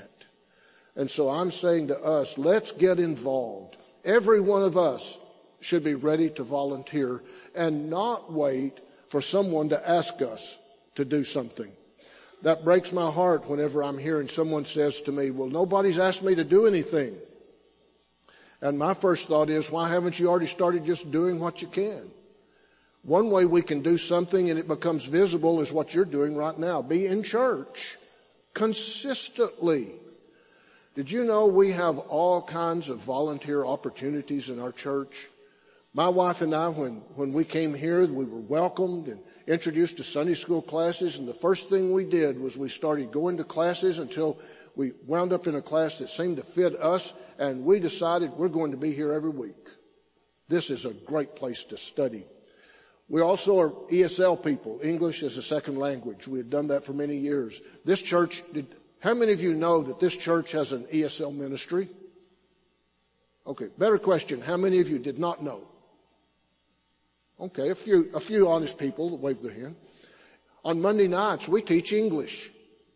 And 0.95 1.09
so 1.09 1.29
I'm 1.29 1.51
saying 1.51 1.87
to 1.87 1.99
us, 1.99 2.37
let's 2.37 2.71
get 2.71 2.99
involved. 2.99 3.77
Every 4.05 4.39
one 4.39 4.63
of 4.63 4.77
us 4.77 5.19
should 5.59 5.83
be 5.83 5.95
ready 5.95 6.29
to 6.31 6.43
volunteer 6.43 7.23
and 7.55 7.89
not 7.89 8.31
wait 8.31 8.79
for 9.13 9.21
someone 9.21 9.69
to 9.69 9.87
ask 9.87 10.23
us 10.23 10.57
to 10.95 11.05
do 11.05 11.23
something. 11.23 11.71
That 12.41 12.65
breaks 12.65 12.91
my 12.91 13.11
heart 13.11 13.47
whenever 13.47 13.83
I'm 13.83 13.99
hearing 13.99 14.27
someone 14.27 14.65
says 14.65 14.99
to 15.01 15.11
me, 15.11 15.29
well, 15.29 15.47
nobody's 15.47 15.99
asked 15.99 16.23
me 16.23 16.33
to 16.33 16.43
do 16.43 16.65
anything. 16.65 17.13
And 18.59 18.79
my 18.79 18.95
first 18.95 19.27
thought 19.27 19.51
is, 19.51 19.69
why 19.69 19.87
haven't 19.87 20.17
you 20.17 20.29
already 20.29 20.47
started 20.47 20.83
just 20.83 21.11
doing 21.11 21.39
what 21.39 21.61
you 21.61 21.67
can? 21.67 22.09
One 23.03 23.29
way 23.29 23.45
we 23.45 23.61
can 23.61 23.83
do 23.83 23.99
something 23.99 24.49
and 24.49 24.57
it 24.57 24.67
becomes 24.67 25.05
visible 25.05 25.61
is 25.61 25.71
what 25.71 25.93
you're 25.93 26.05
doing 26.05 26.35
right 26.35 26.57
now. 26.57 26.81
Be 26.81 27.05
in 27.05 27.21
church 27.21 27.95
consistently. 28.55 29.91
Did 30.95 31.11
you 31.11 31.23
know 31.23 31.45
we 31.45 31.69
have 31.69 31.99
all 31.99 32.41
kinds 32.41 32.89
of 32.89 32.97
volunteer 32.97 33.63
opportunities 33.63 34.49
in 34.49 34.59
our 34.59 34.71
church? 34.71 35.29
My 35.95 36.09
wife 36.09 36.41
and 36.41 36.55
I, 36.55 36.69
when, 36.69 37.03
when 37.15 37.33
we 37.33 37.43
came 37.43 37.71
here, 37.71 38.03
we 38.07 38.25
were 38.25 38.39
welcomed 38.39 39.07
and 39.07 39.19
introduced 39.45 39.97
to 39.97 40.03
Sunday 40.03 40.33
school 40.33 40.61
classes, 40.61 41.19
and 41.19 41.27
the 41.27 41.35
first 41.35 41.69
thing 41.69 41.91
we 41.91 42.03
did 42.03 42.39
was 42.39 42.57
we 42.57 42.69
started 42.69 43.11
going 43.11 43.37
to 43.37 43.43
classes 43.43 43.99
until 43.99 44.39
we 44.75 44.93
wound 45.05 45.33
up 45.33 45.45
in 45.45 45.53
a 45.53 45.61
class 45.61 45.99
that 45.99 46.09
seemed 46.09 46.37
to 46.37 46.43
fit 46.43 46.75
us, 46.81 47.13
and 47.37 47.63
we 47.63 47.79
decided 47.79 48.31
we're 48.31 48.47
going 48.47 48.71
to 48.71 48.77
be 48.77 48.91
here 48.91 49.13
every 49.13 49.29
week. 49.29 49.67
This 50.47 50.71
is 50.71 50.85
a 50.85 50.93
great 50.93 51.35
place 51.35 51.63
to 51.65 51.77
study. 51.77 52.25
We 53.07 53.21
also 53.21 53.59
are 53.59 53.69
ESL 53.69 54.43
people, 54.43 54.79
English 54.81 55.21
as 55.21 55.37
a 55.37 55.43
second 55.43 55.77
language. 55.77 56.27
We 56.27 56.39
have 56.39 56.49
done 56.49 56.67
that 56.67 56.85
for 56.85 56.93
many 56.93 57.17
years. 57.17 57.61
This 57.85 58.01
church, 58.01 58.41
did, 58.51 58.73
how 58.99 59.13
many 59.13 59.31
of 59.31 59.43
you 59.43 59.53
know 59.53 59.83
that 59.83 59.99
this 59.99 60.15
church 60.15 60.53
has 60.53 60.71
an 60.71 60.85
ESL 60.85 61.35
ministry? 61.35 61.87
Okay, 63.45 63.67
better 63.77 63.99
question. 63.99 64.41
How 64.41 64.57
many 64.57 64.79
of 64.79 64.89
you 64.89 64.97
did 64.97 65.19
not 65.19 65.43
know? 65.43 65.67
Okay, 67.39 67.69
a 67.69 67.75
few, 67.75 68.11
a 68.13 68.19
few 68.19 68.49
honest 68.49 68.77
people 68.77 69.09
that 69.09 69.19
wave 69.19 69.41
their 69.41 69.53
hand. 69.53 69.75
On 70.63 70.81
Monday 70.81 71.07
nights, 71.07 71.47
we 71.47 71.61
teach 71.61 71.91
English 71.91 72.51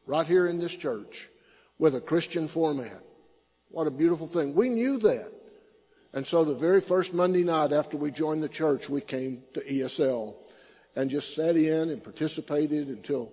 right 0.06 0.26
here 0.26 0.48
in 0.48 0.60
this 0.60 0.72
church 0.72 1.28
with 1.80 1.96
a 1.96 2.02
Christian 2.02 2.48
format. 2.48 3.02
What 3.70 3.88
a 3.88 3.92
beautiful 3.92 4.28
thing. 4.28 4.56
We 4.56 4.70
knew 4.70 4.98
that. 5.00 5.32
And 6.14 6.26
so 6.26 6.46
the 6.46 6.56
very 6.56 6.82
first 6.82 7.14
Monday 7.14 7.44
night 7.44 7.74
after 7.74 7.98
we 7.98 8.12
joined 8.12 8.42
the 8.42 8.50
church, 8.50 8.90
we 8.90 9.02
came 9.02 9.44
to 9.54 9.62
ESL 9.62 10.36
and 10.96 11.10
just 11.10 11.36
sat 11.36 11.56
in 11.56 11.90
and 11.90 12.04
participated 12.04 12.88
until 12.88 13.32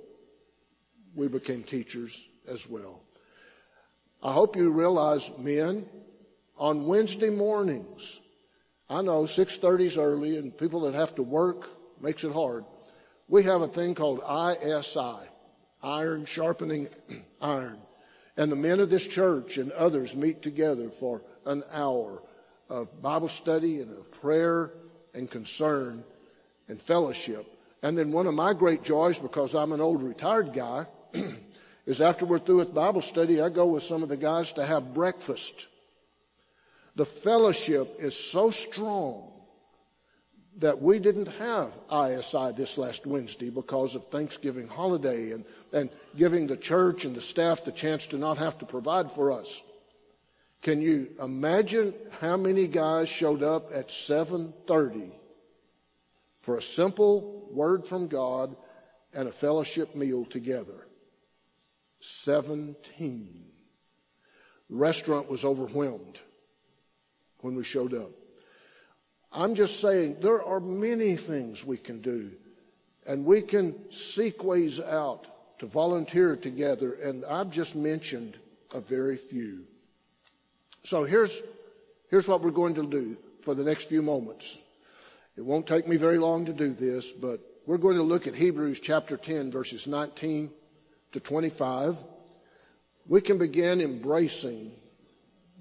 we 1.14 1.28
became 1.28 1.62
teachers 1.62 2.28
as 2.48 2.68
well. 2.68 3.00
I 4.22 4.32
hope 4.32 4.56
you 4.56 4.70
realize, 4.70 5.30
men, 5.38 5.86
on 6.58 6.86
Wednesday 6.86 7.30
mornings, 7.30 8.20
I 8.94 9.02
know 9.02 9.22
6.30 9.22 9.80
is 9.80 9.98
early 9.98 10.36
and 10.36 10.56
people 10.56 10.82
that 10.82 10.94
have 10.94 11.16
to 11.16 11.24
work 11.24 11.68
makes 12.00 12.22
it 12.22 12.30
hard. 12.30 12.64
We 13.26 13.42
have 13.42 13.60
a 13.60 13.66
thing 13.66 13.96
called 13.96 14.20
ISI, 14.20 15.28
iron 15.82 16.26
sharpening 16.26 16.88
iron. 17.40 17.78
And 18.36 18.52
the 18.52 18.56
men 18.56 18.78
of 18.78 18.90
this 18.90 19.04
church 19.04 19.58
and 19.58 19.72
others 19.72 20.14
meet 20.14 20.42
together 20.42 20.90
for 20.90 21.22
an 21.44 21.64
hour 21.72 22.22
of 22.68 23.02
Bible 23.02 23.28
study 23.28 23.80
and 23.80 23.90
of 23.98 24.12
prayer 24.12 24.70
and 25.12 25.28
concern 25.28 26.04
and 26.68 26.80
fellowship. 26.80 27.46
And 27.82 27.98
then 27.98 28.12
one 28.12 28.28
of 28.28 28.34
my 28.34 28.54
great 28.54 28.84
joys, 28.84 29.18
because 29.18 29.56
I'm 29.56 29.72
an 29.72 29.80
old 29.80 30.04
retired 30.04 30.52
guy, 30.52 30.86
is 31.86 32.00
after 32.00 32.26
we're 32.26 32.38
through 32.38 32.58
with 32.58 32.72
Bible 32.72 33.02
study, 33.02 33.42
I 33.42 33.48
go 33.48 33.66
with 33.66 33.82
some 33.82 34.04
of 34.04 34.08
the 34.08 34.16
guys 34.16 34.52
to 34.52 34.64
have 34.64 34.94
breakfast 34.94 35.66
the 36.96 37.06
fellowship 37.06 37.96
is 37.98 38.16
so 38.16 38.50
strong 38.50 39.30
that 40.58 40.80
we 40.80 41.00
didn't 41.00 41.26
have 41.26 41.76
ISI 41.92 42.52
this 42.56 42.78
last 42.78 43.06
Wednesday 43.06 43.50
because 43.50 43.96
of 43.96 44.06
Thanksgiving 44.06 44.68
holiday 44.68 45.32
and, 45.32 45.44
and 45.72 45.90
giving 46.16 46.46
the 46.46 46.56
church 46.56 47.04
and 47.04 47.16
the 47.16 47.20
staff 47.20 47.64
the 47.64 47.72
chance 47.72 48.06
to 48.06 48.18
not 48.18 48.38
have 48.38 48.58
to 48.58 48.66
provide 48.66 49.10
for 49.12 49.32
us. 49.32 49.62
Can 50.62 50.80
you 50.80 51.08
imagine 51.20 51.92
how 52.20 52.36
many 52.36 52.68
guys 52.68 53.08
showed 53.08 53.42
up 53.42 53.70
at 53.74 53.88
7.30 53.88 55.10
for 56.42 56.56
a 56.56 56.62
simple 56.62 57.48
word 57.50 57.86
from 57.86 58.06
God 58.06 58.54
and 59.12 59.28
a 59.28 59.32
fellowship 59.32 59.96
meal 59.96 60.24
together? 60.24 60.86
17. 62.00 63.44
The 64.70 64.76
restaurant 64.76 65.28
was 65.28 65.44
overwhelmed 65.44 66.20
when 67.44 67.54
we 67.54 67.62
showed 67.62 67.92
up. 67.92 68.10
I'm 69.30 69.54
just 69.54 69.80
saying 69.80 70.16
there 70.22 70.42
are 70.42 70.60
many 70.60 71.14
things 71.14 71.62
we 71.62 71.76
can 71.76 72.00
do 72.00 72.30
and 73.06 73.26
we 73.26 73.42
can 73.42 73.92
seek 73.92 74.42
ways 74.42 74.80
out 74.80 75.26
to 75.58 75.66
volunteer 75.66 76.36
together 76.36 76.94
and 76.94 77.22
I've 77.24 77.50
just 77.50 77.76
mentioned 77.76 78.38
a 78.72 78.80
very 78.80 79.18
few. 79.18 79.64
So 80.84 81.04
here's, 81.04 81.36
here's 82.08 82.26
what 82.26 82.40
we're 82.40 82.50
going 82.50 82.76
to 82.76 82.86
do 82.86 83.16
for 83.42 83.54
the 83.54 83.62
next 83.62 83.90
few 83.90 84.00
moments. 84.00 84.56
It 85.36 85.44
won't 85.44 85.66
take 85.66 85.86
me 85.86 85.96
very 85.96 86.18
long 86.18 86.46
to 86.46 86.52
do 86.54 86.72
this, 86.72 87.12
but 87.12 87.40
we're 87.66 87.76
going 87.76 87.96
to 87.96 88.02
look 88.02 88.26
at 88.26 88.34
Hebrews 88.34 88.80
chapter 88.80 89.18
10 89.18 89.50
verses 89.50 89.86
19 89.86 90.50
to 91.12 91.20
25. 91.20 91.96
We 93.06 93.20
can 93.20 93.36
begin 93.36 93.82
embracing 93.82 94.72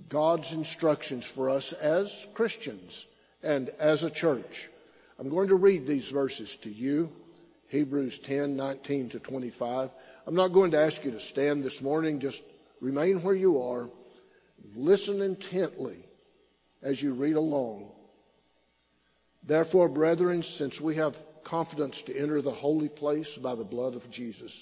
God's 0.10 0.54
instructions 0.54 1.26
for 1.26 1.50
us 1.50 1.74
as 1.74 2.28
Christians 2.34 3.06
and 3.42 3.70
as 3.80 4.04
a 4.04 4.10
church. 4.10 4.70
I'm 5.20 5.30
going 5.30 5.50
to 5.50 5.56
read 5.56 5.86
these 5.86 6.08
verses 6.10 6.56
to 6.58 6.70
you. 6.70 7.12
Hebrews 7.70 8.20
10, 8.20 8.56
19 8.56 9.10
to 9.10 9.20
25. 9.20 9.90
I'm 10.28 10.36
not 10.36 10.50
going 10.50 10.72
to 10.72 10.80
ask 10.80 11.04
you 11.04 11.12
to 11.12 11.20
stand 11.20 11.64
this 11.64 11.82
morning. 11.82 12.20
Just 12.20 12.42
remain 12.82 13.22
where 13.24 13.36
you 13.36 13.62
are. 13.62 13.90
Listen 14.76 15.22
intently 15.22 15.98
as 16.82 17.02
you 17.02 17.14
read 17.14 17.36
along. 17.36 17.92
Therefore, 19.46 19.90
brethren, 19.90 20.44
since 20.44 20.80
we 20.80 20.96
have 20.96 21.22
confidence 21.44 22.02
to 22.04 22.18
enter 22.18 22.42
the 22.42 22.52
holy 22.52 22.90
place 22.90 23.38
by 23.38 23.56
the 23.56 23.64
blood 23.64 23.96
of 23.96 24.10
Jesus, 24.10 24.56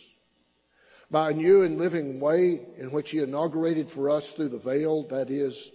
by 1.12 1.32
a 1.32 1.34
new 1.34 1.64
and 1.64 1.78
living 1.78 2.22
way 2.22 2.62
in 2.78 2.92
which 2.92 3.12
he 3.12 3.20
inaugurated 3.20 3.92
for 3.92 4.10
us 4.10 4.32
through 4.32 4.48
the 4.48 4.58
veil, 4.58 5.04
that 5.10 5.30
is, 5.30 5.72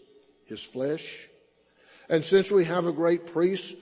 his 0.46 0.62
flesh. 0.62 1.28
And 2.08 2.24
since 2.24 2.50
we 2.50 2.64
have 2.64 2.86
a 2.86 2.92
great 2.92 3.26
priest 3.26 3.76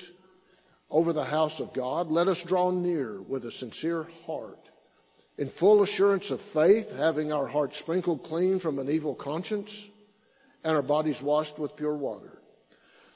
over 0.90 1.12
the 1.12 1.24
house 1.24 1.60
of 1.60 1.72
God, 1.72 2.10
let 2.10 2.26
us 2.26 2.42
draw 2.42 2.72
near 2.72 3.22
with 3.22 3.44
a 3.44 3.52
sincere 3.52 4.08
heart, 4.26 4.58
in 5.38 5.48
full 5.48 5.82
assurance 5.82 6.30
of 6.30 6.40
faith, 6.40 6.92
having 6.92 7.32
our 7.32 7.46
hearts 7.46 7.78
sprinkled 7.78 8.24
clean 8.24 8.58
from 8.58 8.80
an 8.80 8.90
evil 8.90 9.14
conscience 9.14 9.88
and 10.64 10.74
our 10.74 10.82
bodies 10.82 11.22
washed 11.22 11.58
with 11.58 11.76
pure 11.76 11.94
water. 11.94 12.38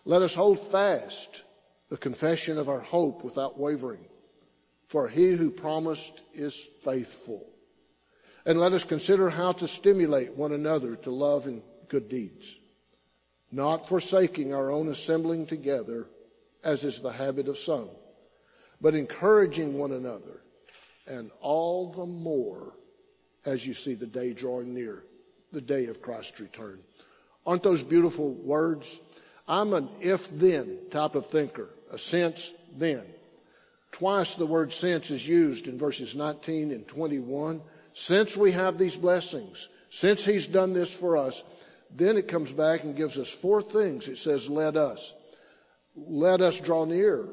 Let 0.05 0.23
us 0.23 0.35
hold 0.35 0.61
fast 0.71 1.43
the 1.89 1.97
confession 1.97 2.59
of 2.59 2.69
our 2.69 2.81
hope 2.81 3.25
without 3.25 3.59
wavering, 3.59 4.05
for 4.87 5.09
he 5.09 5.33
who 5.33 5.51
promised 5.51 6.23
is 6.35 6.55
faithful. 6.85 7.45
And 8.45 8.59
let 8.59 8.73
us 8.73 8.85
consider 8.85 9.29
how 9.31 9.53
to 9.53 9.69
stimulate 9.69 10.35
one 10.35 10.53
another 10.53 10.97
to 10.97 11.11
love 11.11 11.47
and 11.47 11.63
good 11.89 12.09
deeds, 12.09 12.59
not 13.51 13.89
forsaking 13.89 14.55
our 14.55 14.71
own 14.71 14.89
assembling 14.89 15.47
together 15.47 16.07
as 16.63 16.85
is 16.85 17.01
the 17.01 17.13
habit 17.13 17.49
of 17.49 17.59
some, 17.59 17.89
but 18.81 18.95
encouraging 18.95 19.79
one 19.79 19.93
another 19.93 20.41
and 21.07 21.31
all 21.41 21.93
the 21.93 22.07
more 22.07 22.75
as 23.45 23.67
you 23.67 23.75
see 23.75 23.95
the 23.95 24.07
day 24.07 24.33
drawing 24.33 24.75
near, 24.75 25.05
the 25.53 25.61
day 25.61 25.87
of 25.87 26.03
Christ's 26.03 26.41
return. 26.41 26.81
Aren't 27.47 27.63
those 27.63 27.83
beautiful 27.83 28.31
words? 28.31 29.01
I'm 29.47 29.73
an 29.73 29.89
if 30.01 30.29
then 30.31 30.79
type 30.91 31.15
of 31.15 31.27
thinker, 31.27 31.71
a 31.91 31.97
since 31.97 32.53
then. 32.77 33.05
Twice 33.93 34.35
the 34.35 34.47
word 34.47 34.73
since 34.73 35.11
is 35.11 35.27
used 35.27 35.67
in 35.67 35.79
verses 35.79 36.15
19 36.15 36.71
and 36.71 36.87
21 36.87 37.63
since 37.99 38.37
we 38.37 38.53
have 38.53 38.79
these 38.79 38.97
blessings, 38.97 39.69
Since 39.91 40.25
he's 40.25 40.47
done 40.47 40.73
this 40.73 40.93
for 40.93 41.17
us, 41.17 41.43
then 41.95 42.17
it 42.17 42.29
comes 42.29 42.53
back 42.53 42.85
and 42.85 42.97
gives 42.97 43.19
us 43.19 43.31
four 43.31 43.63
things. 43.63 44.09
It 44.09 44.19
says, 44.19 44.49
let 44.49 44.77
us. 44.77 45.15
Let 45.97 46.41
us 46.41 46.61
draw 46.61 46.85
near. 46.85 47.27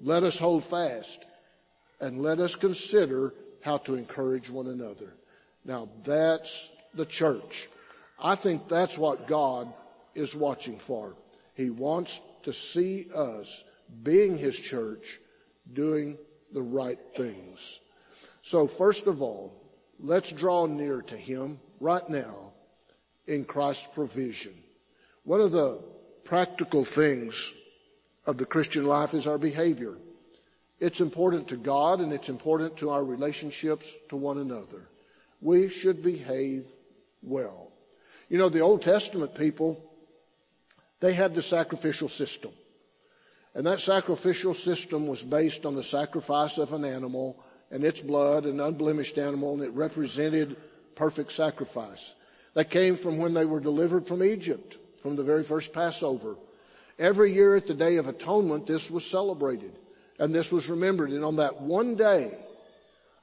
Let 0.00 0.24
us 0.24 0.38
hold 0.38 0.64
fast. 0.64 1.24
And 2.00 2.22
let 2.22 2.40
us 2.40 2.56
consider 2.56 3.34
how 3.60 3.78
to 3.78 3.94
encourage 3.94 4.50
one 4.50 4.66
another. 4.66 5.12
Now 5.64 5.88
that's 6.02 6.70
the 6.94 7.06
church. 7.06 7.68
I 8.18 8.34
think 8.34 8.68
that's 8.68 8.98
what 8.98 9.28
God 9.28 9.72
is 10.14 10.34
watching 10.34 10.78
for. 10.78 11.14
He 11.54 11.70
wants 11.70 12.20
to 12.42 12.52
see 12.52 13.06
us 13.14 13.64
being 14.02 14.38
His 14.38 14.56
church 14.56 15.20
doing 15.72 16.16
the 16.52 16.62
right 16.62 16.98
things. 17.16 17.78
So 18.42 18.66
first 18.66 19.06
of 19.06 19.22
all, 19.22 19.52
let's 20.02 20.30
draw 20.30 20.66
near 20.66 21.02
to 21.02 21.16
Him 21.16 21.60
right 21.78 22.08
now 22.08 22.52
in 23.26 23.44
Christ's 23.44 23.88
provision. 23.94 24.54
One 25.24 25.40
of 25.40 25.52
the 25.52 25.82
practical 26.24 26.84
things 26.84 27.52
of 28.26 28.38
the 28.38 28.46
Christian 28.46 28.84
life 28.84 29.14
is 29.14 29.26
our 29.26 29.38
behavior. 29.38 29.94
It's 30.78 31.00
important 31.00 31.48
to 31.48 31.56
God 31.56 32.00
and 32.00 32.12
it's 32.12 32.28
important 32.28 32.78
to 32.78 32.90
our 32.90 33.04
relationships 33.04 33.92
to 34.08 34.16
one 34.16 34.38
another. 34.38 34.88
We 35.40 35.68
should 35.68 36.02
behave 36.02 36.66
well. 37.22 37.70
You 38.28 38.38
know, 38.38 38.48
the 38.48 38.60
Old 38.60 38.82
Testament 38.82 39.34
people, 39.34 39.82
they 41.00 41.12
had 41.12 41.34
the 41.34 41.42
sacrificial 41.42 42.08
system. 42.08 42.52
And 43.54 43.66
that 43.66 43.80
sacrificial 43.80 44.54
system 44.54 45.08
was 45.08 45.22
based 45.22 45.66
on 45.66 45.74
the 45.74 45.82
sacrifice 45.82 46.56
of 46.56 46.72
an 46.72 46.84
animal 46.84 47.42
and 47.70 47.84
its 47.84 48.00
blood, 48.00 48.46
an 48.46 48.60
unblemished 48.60 49.18
animal, 49.18 49.54
and 49.54 49.62
it 49.62 49.72
represented 49.72 50.56
perfect 50.94 51.32
sacrifice. 51.32 52.14
That 52.54 52.70
came 52.70 52.96
from 52.96 53.18
when 53.18 53.34
they 53.34 53.44
were 53.44 53.60
delivered 53.60 54.06
from 54.06 54.22
Egypt, 54.22 54.76
from 55.02 55.16
the 55.16 55.22
very 55.22 55.44
first 55.44 55.72
Passover. 55.72 56.36
Every 56.98 57.32
year 57.32 57.54
at 57.54 57.66
the 57.66 57.74
Day 57.74 57.96
of 57.96 58.08
Atonement, 58.08 58.66
this 58.66 58.90
was 58.90 59.06
celebrated 59.06 59.78
and 60.18 60.34
this 60.34 60.52
was 60.52 60.68
remembered. 60.68 61.10
And 61.10 61.24
on 61.24 61.36
that 61.36 61.62
one 61.62 61.94
day, 61.94 62.36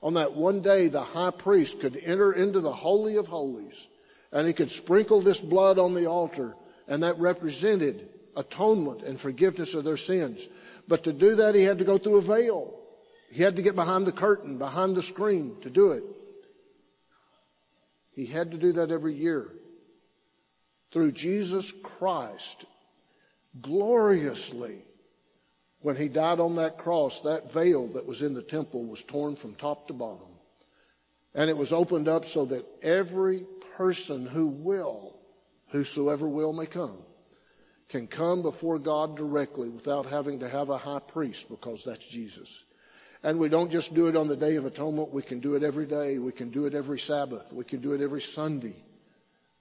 on 0.01 0.15
that 0.15 0.33
one 0.33 0.61
day, 0.61 0.87
the 0.87 1.03
high 1.03 1.31
priest 1.31 1.79
could 1.79 1.95
enter 1.95 2.31
into 2.33 2.59
the 2.59 2.73
Holy 2.73 3.17
of 3.17 3.27
Holies 3.27 3.87
and 4.31 4.47
he 4.47 4.53
could 4.53 4.71
sprinkle 4.71 5.21
this 5.21 5.39
blood 5.39 5.77
on 5.77 5.93
the 5.93 6.07
altar 6.07 6.55
and 6.87 7.03
that 7.03 7.19
represented 7.19 8.09
atonement 8.35 9.03
and 9.03 9.19
forgiveness 9.19 9.73
of 9.73 9.83
their 9.83 9.97
sins. 9.97 10.47
But 10.87 11.03
to 11.03 11.13
do 11.13 11.35
that, 11.35 11.53
he 11.53 11.63
had 11.63 11.79
to 11.79 11.85
go 11.85 11.97
through 11.97 12.17
a 12.17 12.21
veil. 12.21 12.76
He 13.29 13.43
had 13.43 13.57
to 13.57 13.61
get 13.61 13.75
behind 13.75 14.05
the 14.05 14.11
curtain, 14.11 14.57
behind 14.57 14.95
the 14.95 15.03
screen 15.03 15.57
to 15.61 15.69
do 15.69 15.91
it. 15.91 16.03
He 18.11 18.25
had 18.25 18.51
to 18.51 18.57
do 18.57 18.73
that 18.73 18.91
every 18.91 19.13
year. 19.13 19.51
Through 20.91 21.11
Jesus 21.11 21.71
Christ, 21.83 22.65
gloriously, 23.61 24.81
when 25.81 25.95
he 25.95 26.07
died 26.07 26.39
on 26.39 26.55
that 26.55 26.77
cross, 26.77 27.21
that 27.21 27.51
veil 27.51 27.87
that 27.89 28.05
was 28.05 28.21
in 28.21 28.33
the 28.33 28.41
temple 28.41 28.83
was 28.85 29.03
torn 29.03 29.35
from 29.35 29.53
top 29.55 29.87
to 29.87 29.93
bottom. 29.93 30.27
And 31.35 31.49
it 31.49 31.57
was 31.57 31.71
opened 31.71 32.07
up 32.07 32.25
so 32.25 32.45
that 32.45 32.65
every 32.81 33.45
person 33.75 34.25
who 34.25 34.47
will, 34.47 35.15
whosoever 35.67 36.27
will 36.27 36.53
may 36.53 36.65
come, 36.65 36.97
can 37.89 38.07
come 38.07 38.41
before 38.41 38.79
God 38.79 39.15
directly 39.15 39.69
without 39.69 40.05
having 40.05 40.39
to 40.39 40.49
have 40.49 40.69
a 40.69 40.77
high 40.77 40.99
priest 40.99 41.47
because 41.49 41.83
that's 41.83 42.05
Jesus. 42.05 42.63
And 43.23 43.39
we 43.39 43.49
don't 43.49 43.71
just 43.71 43.93
do 43.93 44.07
it 44.07 44.15
on 44.15 44.27
the 44.27 44.35
Day 44.35 44.55
of 44.55 44.65
Atonement. 44.65 45.11
We 45.11 45.23
can 45.23 45.39
do 45.39 45.55
it 45.55 45.63
every 45.63 45.85
day. 45.85 46.17
We 46.19 46.31
can 46.31 46.49
do 46.49 46.65
it 46.65 46.75
every 46.75 46.99
Sabbath. 46.99 47.51
We 47.51 47.63
can 47.63 47.81
do 47.81 47.93
it 47.93 48.01
every 48.01 48.21
Sunday. 48.21 48.75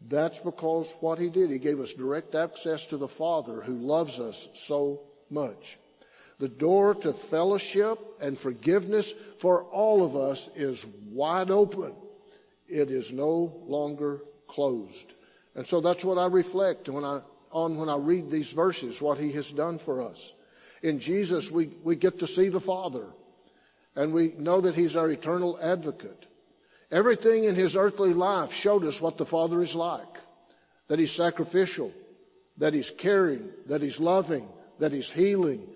That's 0.09 0.39
because 0.39 0.93
what 1.01 1.19
He 1.19 1.31
did, 1.31 1.51
He 1.51 1.59
gave 1.59 1.81
us 1.81 1.93
direct 1.93 2.35
access 2.35 2.85
to 2.87 2.97
the 2.97 3.09
Father 3.09 3.63
who 3.63 3.75
loves 3.75 4.21
us 4.21 4.49
so 4.67 5.01
much. 5.31 5.79
The 6.39 6.49
door 6.49 6.95
to 6.97 7.15
fellowship 7.15 7.99
and 8.21 8.39
forgiveness 8.39 9.13
for 9.39 9.63
all 9.65 10.05
of 10.05 10.17
us 10.17 10.51
is 10.55 10.85
wide 11.11 11.51
open. 11.51 11.95
It 12.69 12.91
is 12.91 13.11
no 13.11 13.63
longer 13.67 14.21
closed. 14.49 15.15
And 15.55 15.67
so 15.67 15.81
that's 15.81 16.05
what 16.05 16.19
I 16.19 16.27
reflect 16.27 16.91
when 16.91 17.05
I, 17.05 17.23
on 17.51 17.79
when 17.79 17.89
I 17.89 17.97
read 17.97 18.31
these 18.31 18.51
verses, 18.51 19.01
what 19.01 19.17
He 19.17 19.33
has 19.33 19.51
done 19.51 19.79
for 19.79 20.03
us. 20.03 20.35
In 20.83 21.01
Jesus, 21.01 21.51
we, 21.51 21.69
we 21.83 21.97
get 21.97 22.19
to 22.19 22.27
see 22.27 22.51
the 22.51 22.61
Father 22.61 23.07
and 23.97 24.13
we 24.13 24.35
know 24.39 24.61
that 24.61 24.75
He's 24.75 24.95
our 24.95 25.09
eternal 25.09 25.59
advocate. 25.61 26.27
Everything 26.93 27.45
in 27.45 27.55
His 27.55 27.75
earthly 27.75 28.15
life 28.15 28.53
showed 28.53 28.85
us 28.85 29.01
what 29.01 29.17
the 29.17 29.27
Father 29.27 29.63
is 29.63 29.75
like. 29.75 30.07
That 30.89 30.99
He's 30.99 31.11
sacrificial, 31.11 31.93
that 32.59 32.75
He's 32.75 32.91
caring, 32.91 33.49
that 33.67 33.83
He's 33.83 33.99
loving, 33.99 34.47
that 34.79 34.93
He's 34.93 35.11
healing, 35.11 35.67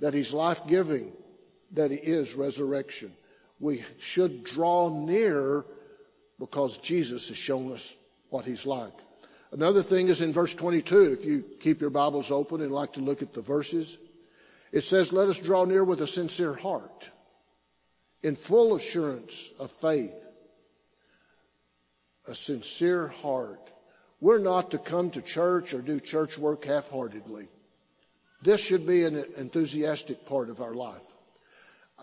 that 0.00 0.12
He's 0.12 0.34
life-giving, 0.34 1.12
that 1.72 1.92
He 1.92 1.96
is 1.96 2.34
resurrection. 2.34 3.12
We 3.60 3.84
should 3.98 4.44
draw 4.44 4.88
near 4.88 5.64
because 6.38 6.76
Jesus 6.78 7.28
has 7.28 7.38
shown 7.38 7.72
us 7.72 7.94
what 8.30 8.44
He's 8.44 8.66
like. 8.66 8.92
Another 9.52 9.82
thing 9.82 10.08
is 10.08 10.20
in 10.20 10.32
verse 10.32 10.54
22, 10.54 11.12
if 11.12 11.24
you 11.24 11.44
keep 11.60 11.80
your 11.80 11.90
Bibles 11.90 12.30
open 12.30 12.60
and 12.60 12.72
like 12.72 12.94
to 12.94 13.00
look 13.00 13.22
at 13.22 13.32
the 13.32 13.42
verses, 13.42 13.96
it 14.72 14.82
says, 14.82 15.12
let 15.12 15.28
us 15.28 15.38
draw 15.38 15.64
near 15.64 15.82
with 15.82 16.00
a 16.00 16.06
sincere 16.06 16.54
heart 16.54 17.08
in 18.22 18.36
full 18.36 18.76
assurance 18.76 19.50
of 19.58 19.70
faith, 19.80 20.14
a 22.26 22.34
sincere 22.34 23.08
heart. 23.08 23.70
We're 24.20 24.38
not 24.38 24.72
to 24.72 24.78
come 24.78 25.10
to 25.12 25.22
church 25.22 25.72
or 25.72 25.80
do 25.80 25.98
church 26.00 26.36
work 26.36 26.64
half-heartedly. 26.64 27.48
This 28.42 28.60
should 28.60 28.86
be 28.86 29.04
an 29.04 29.24
enthusiastic 29.36 30.26
part 30.26 30.50
of 30.50 30.60
our 30.60 30.74
life. 30.74 31.02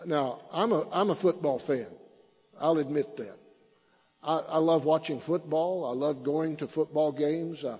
Now, 0.05 0.41
I'm 0.51 0.71
a, 0.71 0.87
I'm 0.91 1.09
a 1.09 1.15
football 1.15 1.59
fan. 1.59 1.87
I'll 2.59 2.77
admit 2.77 3.17
that. 3.17 3.37
I, 4.23 4.37
I 4.37 4.57
love 4.57 4.83
watching 4.83 5.19
football. 5.19 5.85
I 5.85 5.93
love 5.93 6.23
going 6.23 6.57
to 6.57 6.67
football 6.67 7.11
games. 7.11 7.63
I, 7.63 7.77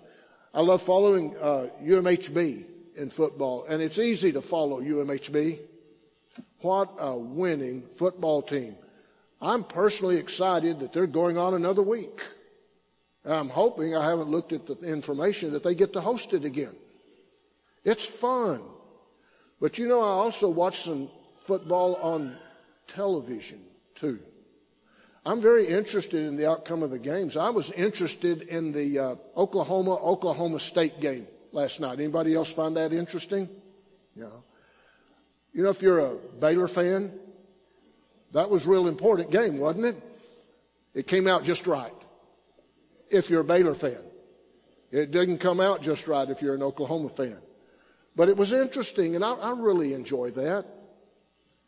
I 0.53 0.61
love 0.61 0.81
following 0.81 1.35
uh, 1.37 1.67
UMHB 1.83 2.65
in 2.95 3.09
football, 3.09 3.65
and 3.67 3.81
it's 3.81 3.99
easy 3.99 4.31
to 4.31 4.41
follow 4.41 4.81
UMHB. 4.81 5.59
What 6.61 6.95
a 6.99 7.15
winning 7.15 7.83
football 7.97 8.41
team. 8.41 8.75
I'm 9.41 9.63
personally 9.63 10.17
excited 10.17 10.79
that 10.79 10.93
they're 10.93 11.07
going 11.07 11.37
on 11.37 11.53
another 11.53 11.83
week. 11.83 12.21
I'm 13.23 13.49
hoping, 13.49 13.95
I 13.95 14.09
haven't 14.09 14.29
looked 14.29 14.53
at 14.53 14.65
the 14.65 14.79
information, 14.79 15.51
that 15.51 15.63
they 15.63 15.75
get 15.75 15.93
to 15.93 16.01
host 16.01 16.33
it 16.33 16.45
again. 16.45 16.75
It's 17.83 18.05
fun. 18.05 18.61
But 19.59 19.77
you 19.77 19.87
know, 19.87 20.01
I 20.01 20.09
also 20.09 20.49
watch 20.49 20.83
some 20.83 21.09
football 21.45 21.95
on 21.95 22.37
television 22.87 23.61
too. 23.95 24.19
I'm 25.25 25.41
very 25.41 25.67
interested 25.67 26.25
in 26.25 26.37
the 26.37 26.49
outcome 26.49 26.83
of 26.83 26.89
the 26.89 26.99
games. 26.99 27.35
I 27.35 27.49
was 27.49 27.69
interested 27.71 28.43
in 28.43 28.71
the 28.71 28.99
uh, 28.99 29.15
Oklahoma 29.35 29.95
Oklahoma 29.95 30.59
State 30.59 31.01
game 31.01 31.27
last 31.51 31.79
night. 31.79 31.99
Anybody 31.99 32.33
else 32.33 32.51
find 32.51 32.77
that 32.77 32.93
interesting? 32.93 33.49
Yeah. 34.15 34.27
You 35.57 35.63
know, 35.63 35.69
if 35.69 35.81
you're 35.81 35.97
a 35.97 36.13
Baylor 36.39 36.67
fan, 36.67 37.11
that 38.31 38.47
was 38.47 38.67
a 38.67 38.69
real 38.69 38.87
important 38.87 39.31
game, 39.31 39.57
wasn't 39.57 39.85
it? 39.85 39.95
It 40.93 41.07
came 41.07 41.27
out 41.27 41.43
just 41.43 41.65
right. 41.65 41.95
If 43.09 43.31
you're 43.31 43.41
a 43.41 43.43
Baylor 43.43 43.73
fan. 43.73 43.97
It 44.91 45.09
didn't 45.09 45.39
come 45.39 45.59
out 45.59 45.81
just 45.81 46.07
right 46.07 46.29
if 46.29 46.43
you're 46.43 46.53
an 46.53 46.61
Oklahoma 46.61 47.09
fan. 47.09 47.39
But 48.15 48.29
it 48.29 48.37
was 48.37 48.53
interesting, 48.53 49.15
and 49.15 49.25
I, 49.25 49.31
I 49.31 49.51
really 49.57 49.95
enjoy 49.95 50.29
that. 50.31 50.67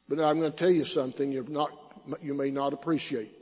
But 0.07 0.19
I'm 0.19 0.39
going 0.39 0.51
to 0.51 0.57
tell 0.57 0.69
you 0.69 0.85
something 0.85 1.31
you're 1.31 1.49
not, 1.49 1.71
you 2.21 2.35
may 2.35 2.51
not 2.51 2.73
appreciate. 2.73 3.35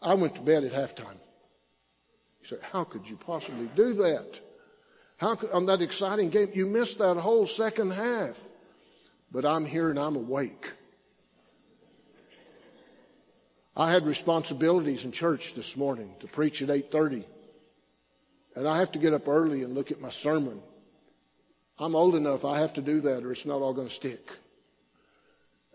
I 0.00 0.14
went 0.14 0.36
to 0.36 0.40
bed 0.40 0.64
at 0.64 0.72
halftime. 0.72 1.18
You 2.40 2.48
say, 2.48 2.56
how 2.72 2.84
could 2.84 3.06
you 3.06 3.18
possibly 3.18 3.68
do 3.76 3.92
that? 3.92 4.40
How 5.22 5.36
could, 5.36 5.52
on 5.52 5.66
that 5.66 5.80
exciting 5.80 6.30
game, 6.30 6.50
you 6.52 6.66
missed 6.66 6.98
that 6.98 7.16
whole 7.16 7.46
second 7.46 7.92
half. 7.92 8.36
But 9.30 9.46
I'm 9.46 9.64
here 9.64 9.88
and 9.88 9.96
I'm 9.96 10.16
awake. 10.16 10.72
I 13.76 13.92
had 13.92 14.04
responsibilities 14.04 15.04
in 15.04 15.12
church 15.12 15.54
this 15.54 15.76
morning 15.76 16.12
to 16.20 16.26
preach 16.26 16.60
at 16.60 16.70
8.30. 16.70 17.24
And 18.56 18.66
I 18.66 18.80
have 18.80 18.90
to 18.92 18.98
get 18.98 19.14
up 19.14 19.28
early 19.28 19.62
and 19.62 19.76
look 19.76 19.92
at 19.92 20.00
my 20.00 20.10
sermon. 20.10 20.60
I'm 21.78 21.94
old 21.94 22.16
enough, 22.16 22.44
I 22.44 22.58
have 22.58 22.72
to 22.74 22.82
do 22.82 23.00
that 23.02 23.22
or 23.22 23.30
it's 23.30 23.46
not 23.46 23.62
all 23.62 23.74
going 23.74 23.88
to 23.88 23.94
stick. 23.94 24.28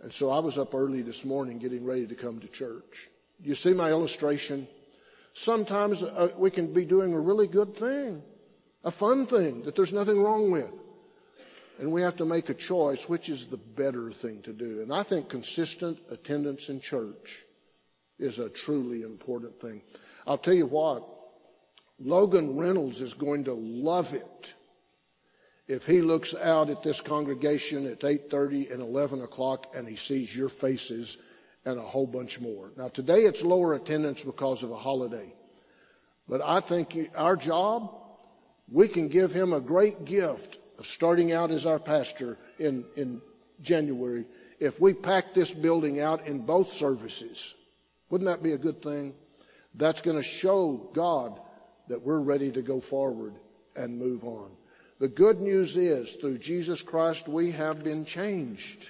And 0.04 0.12
so 0.12 0.30
I 0.30 0.40
was 0.40 0.58
up 0.58 0.76
early 0.76 1.04
this 1.04 1.24
morning 1.24 1.58
getting 1.58 1.86
ready 1.86 2.06
to 2.06 2.16
come 2.16 2.42
to 2.42 2.48
church. 2.50 3.10
You 3.42 3.56
see 3.56 3.74
my 3.74 3.92
illustration? 3.92 4.68
Sometimes 5.34 6.04
uh, 6.04 6.34
we 6.38 6.52
can 6.52 6.74
be 6.74 6.84
doing 6.84 7.14
a 7.14 7.20
really 7.20 7.48
good 7.48 7.78
thing, 7.78 8.22
a 8.88 8.92
fun 8.92 9.26
thing 9.26 9.64
that 9.64 9.76
there's 9.76 9.92
nothing 9.92 10.24
wrong 10.24 10.50
with. 10.50 10.72
And 11.78 11.92
we 11.92 12.02
have 12.04 12.16
to 12.16 12.26
make 12.26 12.48
a 12.48 12.54
choice 12.54 13.08
which 13.10 13.28
is 13.28 13.48
the 13.48 13.58
better 13.58 14.12
thing 14.12 14.42
to 14.44 14.54
do. 14.54 14.82
And 14.82 14.94
I 14.94 15.04
think 15.04 15.28
consistent 15.28 16.00
attendance 16.10 16.70
in 16.70 16.80
church 16.80 17.44
is 18.18 18.40
a 18.40 18.48
truly 18.48 19.02
important 19.02 19.60
thing. 19.60 19.82
I'll 20.26 20.38
tell 20.38 20.54
you 20.54 20.66
what, 20.66 21.06
Logan 22.00 22.58
Reynolds 22.58 23.02
is 23.02 23.14
going 23.14 23.44
to 23.44 23.54
love 23.54 24.14
it 24.14 24.54
if 25.68 25.86
he 25.86 26.02
looks 26.02 26.34
out 26.34 26.70
at 26.70 26.82
this 26.82 27.02
congregation 27.02 27.88
at 27.88 28.00
8.30 28.00 28.72
and 28.72 28.82
11 28.82 29.22
o'clock 29.22 29.68
and 29.76 29.86
he 29.86 29.98
sees 29.98 30.34
your 30.34 30.50
faces 30.50 31.18
and 31.66 31.78
a 31.78 31.84
whole 31.84 32.08
bunch 32.08 32.40
more. 32.40 32.72
Now 32.78 32.88
today 32.88 33.26
it's 33.26 33.44
lower 33.44 33.74
attendance 33.74 34.24
because 34.24 34.64
of 34.64 34.72
a 34.72 34.78
holiday. 34.78 35.34
But 36.30 36.42
I 36.42 36.62
think 36.62 37.12
our 37.16 37.36
job, 37.36 37.97
we 38.72 38.88
can 38.88 39.08
give 39.08 39.34
him 39.34 39.54
a 39.54 39.62
great 39.62 40.06
gift 40.06 40.58
of 40.78 40.86
starting 40.86 41.32
out 41.32 41.52
as 41.52 41.66
our 41.66 41.80
pastor 41.80 42.38
in, 42.60 42.86
in 42.96 43.22
January 43.62 44.26
if 44.60 44.80
we 44.80 44.94
pack 44.94 45.34
this 45.34 45.54
building 45.54 46.00
out 46.00 46.28
in 46.28 46.40
both 46.40 46.74
services. 46.74 47.54
Wouldn't 48.10 48.30
that 48.30 48.44
be 48.44 48.54
a 48.54 48.58
good 48.58 48.82
thing? 48.82 49.14
That's 49.76 50.02
going 50.02 50.18
to 50.18 50.24
show 50.24 50.90
God 50.94 51.40
that 51.88 52.02
we're 52.02 52.20
ready 52.20 52.52
to 52.52 52.62
go 52.62 52.82
forward 52.82 53.36
and 53.76 53.98
move 53.98 54.24
on. 54.24 54.52
The 55.00 55.08
good 55.08 55.40
news 55.40 55.78
is 55.78 56.14
through 56.14 56.40
Jesus 56.40 56.82
Christ 56.82 57.28
we 57.28 57.52
have 57.52 57.84
been 57.84 58.04
changed. 58.04 58.90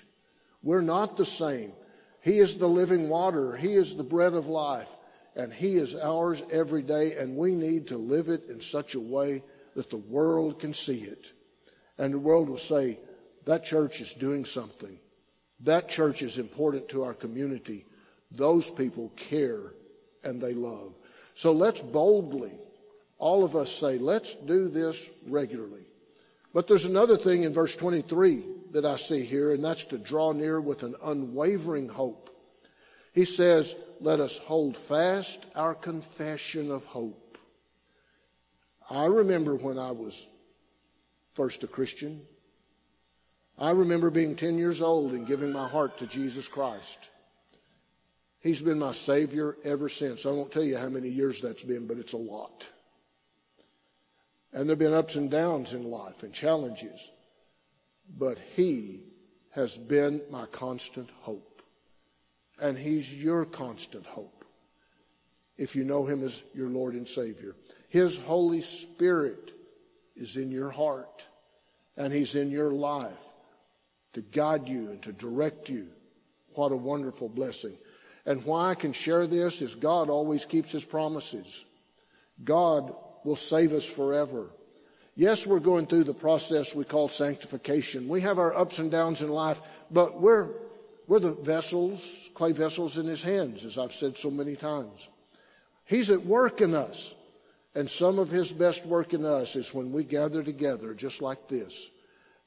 We're 0.63 0.81
not 0.81 1.17
the 1.17 1.25
same. 1.25 1.73
He 2.21 2.39
is 2.39 2.57
the 2.57 2.67
living 2.67 3.09
water. 3.09 3.55
He 3.55 3.73
is 3.73 3.95
the 3.95 4.03
bread 4.03 4.33
of 4.33 4.47
life 4.47 4.89
and 5.35 5.53
He 5.53 5.75
is 5.75 5.95
ours 5.95 6.41
every 6.49 6.81
day 6.81 7.17
and 7.17 7.35
we 7.35 7.51
need 7.51 7.87
to 7.87 7.97
live 7.97 8.29
it 8.29 8.49
in 8.49 8.61
such 8.61 8.95
a 8.95 8.99
way 8.99 9.43
that 9.77 9.91
the 9.91 9.97
world 9.97 10.59
can 10.59 10.73
see 10.73 11.01
it. 11.01 11.31
And 11.99 12.11
the 12.11 12.19
world 12.19 12.49
will 12.49 12.57
say, 12.57 12.99
that 13.45 13.63
church 13.63 14.01
is 14.01 14.11
doing 14.11 14.43
something. 14.43 14.97
That 15.59 15.87
church 15.87 16.23
is 16.23 16.39
important 16.39 16.89
to 16.89 17.03
our 17.03 17.13
community. 17.13 17.85
Those 18.31 18.67
people 18.67 19.13
care 19.15 19.73
and 20.23 20.41
they 20.41 20.55
love. 20.55 20.93
So 21.35 21.51
let's 21.51 21.79
boldly, 21.79 22.53
all 23.19 23.43
of 23.43 23.55
us 23.55 23.71
say, 23.71 23.99
let's 23.99 24.33
do 24.33 24.67
this 24.67 24.99
regularly. 25.27 25.85
But 26.55 26.67
there's 26.67 26.85
another 26.85 27.15
thing 27.15 27.43
in 27.43 27.53
verse 27.53 27.75
23 27.75 28.45
that 28.71 28.83
I 28.83 28.95
see 28.95 29.25
here, 29.25 29.53
and 29.53 29.63
that's 29.63 29.85
to 29.85 29.99
draw 29.99 30.31
near 30.31 30.59
with 30.59 30.81
an 30.81 30.95
unwavering 31.03 31.87
hope. 31.87 32.31
He 33.13 33.25
says, 33.25 33.75
let 34.01 34.19
us 34.19 34.39
hold 34.39 34.75
fast 34.75 35.45
our 35.53 35.75
confession 35.75 36.71
of 36.71 36.83
hope. 36.85 37.26
I 38.89 39.05
remember 39.05 39.55
when 39.55 39.77
I 39.77 39.91
was 39.91 40.27
first 41.33 41.63
a 41.63 41.67
Christian. 41.67 42.21
I 43.57 43.71
remember 43.71 44.09
being 44.09 44.35
10 44.35 44.57
years 44.57 44.81
old 44.81 45.13
and 45.13 45.27
giving 45.27 45.51
my 45.51 45.67
heart 45.67 45.97
to 45.97 46.07
Jesus 46.07 46.47
Christ. 46.47 47.09
He's 48.39 48.61
been 48.61 48.79
my 48.79 48.93
Savior 48.93 49.57
ever 49.63 49.89
since. 49.89 50.25
I 50.25 50.29
won't 50.29 50.51
tell 50.51 50.63
you 50.63 50.77
how 50.77 50.89
many 50.89 51.09
years 51.09 51.41
that's 51.41 51.63
been, 51.63 51.87
but 51.87 51.97
it's 51.97 52.13
a 52.13 52.17
lot. 52.17 52.65
And 54.53 54.69
there 54.69 54.75
have 54.75 54.79
been 54.79 54.93
ups 54.93 55.15
and 55.15 55.29
downs 55.29 55.73
in 55.73 55.89
life 55.89 56.23
and 56.23 56.31
challenges. 56.33 56.99
But 58.17 58.37
He 58.55 59.01
has 59.51 59.75
been 59.75 60.21
my 60.29 60.45
constant 60.45 61.09
hope. 61.21 61.61
And 62.59 62.77
He's 62.77 63.13
your 63.13 63.43
constant 63.43 64.05
hope. 64.05 64.36
If 65.57 65.75
you 65.75 65.83
know 65.83 66.05
Him 66.05 66.23
as 66.23 66.43
your 66.53 66.69
Lord 66.69 66.93
and 66.93 67.07
Savior. 67.07 67.55
His 67.89 68.17
Holy 68.17 68.61
Spirit 68.61 69.51
is 70.15 70.37
in 70.37 70.51
your 70.51 70.69
heart. 70.69 71.25
And 71.95 72.13
He's 72.13 72.35
in 72.35 72.51
your 72.51 72.71
life 72.71 73.11
to 74.13 74.21
guide 74.21 74.67
you 74.67 74.89
and 74.89 75.01
to 75.03 75.11
direct 75.11 75.69
you. 75.69 75.87
What 76.53 76.71
a 76.71 76.75
wonderful 76.75 77.29
blessing. 77.29 77.77
And 78.25 78.43
why 78.43 78.71
I 78.71 78.75
can 78.75 78.93
share 78.93 79.25
this 79.25 79.61
is 79.61 79.75
God 79.75 80.09
always 80.09 80.45
keeps 80.45 80.71
His 80.71 80.85
promises. 80.85 81.65
God 82.43 82.93
will 83.23 83.35
save 83.35 83.73
us 83.73 83.85
forever. 83.85 84.47
Yes, 85.15 85.47
we're 85.47 85.59
going 85.59 85.87
through 85.87 86.03
the 86.03 86.13
process 86.13 86.75
we 86.75 86.83
call 86.83 87.09
sanctification. 87.09 88.07
We 88.07 88.21
have 88.21 88.37
our 88.37 88.55
ups 88.55 88.77
and 88.77 88.91
downs 88.91 89.21
in 89.21 89.29
life, 89.29 89.59
but 89.89 90.21
we're, 90.21 90.49
we're 91.07 91.19
the 91.19 91.33
vessels, 91.33 92.05
clay 92.35 92.51
vessels 92.51 92.97
in 92.97 93.07
His 93.07 93.23
hands, 93.23 93.65
as 93.65 93.79
I've 93.79 93.93
said 93.93 94.17
so 94.17 94.29
many 94.29 94.55
times. 94.55 95.07
He's 95.87 96.11
at 96.11 96.25
work 96.25 96.61
in 96.61 96.75
us. 96.75 97.15
And 97.73 97.89
some 97.89 98.19
of 98.19 98.29
His 98.29 98.51
best 98.51 98.85
work 98.85 99.13
in 99.13 99.25
us 99.25 99.55
is 99.55 99.73
when 99.73 99.91
we 99.91 100.03
gather 100.03 100.43
together 100.43 100.93
just 100.93 101.21
like 101.21 101.47
this. 101.47 101.89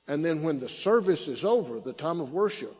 And 0.07 0.25
then 0.25 0.43
when 0.43 0.61
the 0.61 0.69
service 0.69 1.29
is 1.29 1.45
over, 1.45 1.81
the 1.81 1.93
time 1.93 2.21
of 2.21 2.33
worship, 2.33 2.77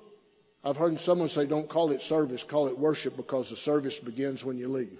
I've 0.63 0.77
heard 0.77 0.99
someone 1.01 1.29
say, 1.29 1.47
don't 1.47 1.69
call 1.69 1.93
it 1.93 2.03
service, 2.03 2.43
call 2.43 2.69
it 2.69 2.79
worship 2.79 3.17
because 3.17 3.49
the 3.49 3.57
service 3.57 3.99
begins 3.99 4.45
when 4.45 4.59
you 4.59 4.69
leave. 4.69 4.99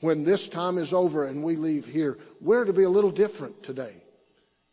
When 0.00 0.24
this 0.24 0.48
time 0.48 0.78
is 0.78 0.92
over 0.92 1.26
and 1.26 1.44
we 1.44 1.56
leave 1.56 1.86
here, 1.86 2.18
we're 2.40 2.64
to 2.64 2.72
be 2.72 2.84
a 2.84 2.90
little 2.90 3.10
different 3.10 3.62
today. 3.62 3.96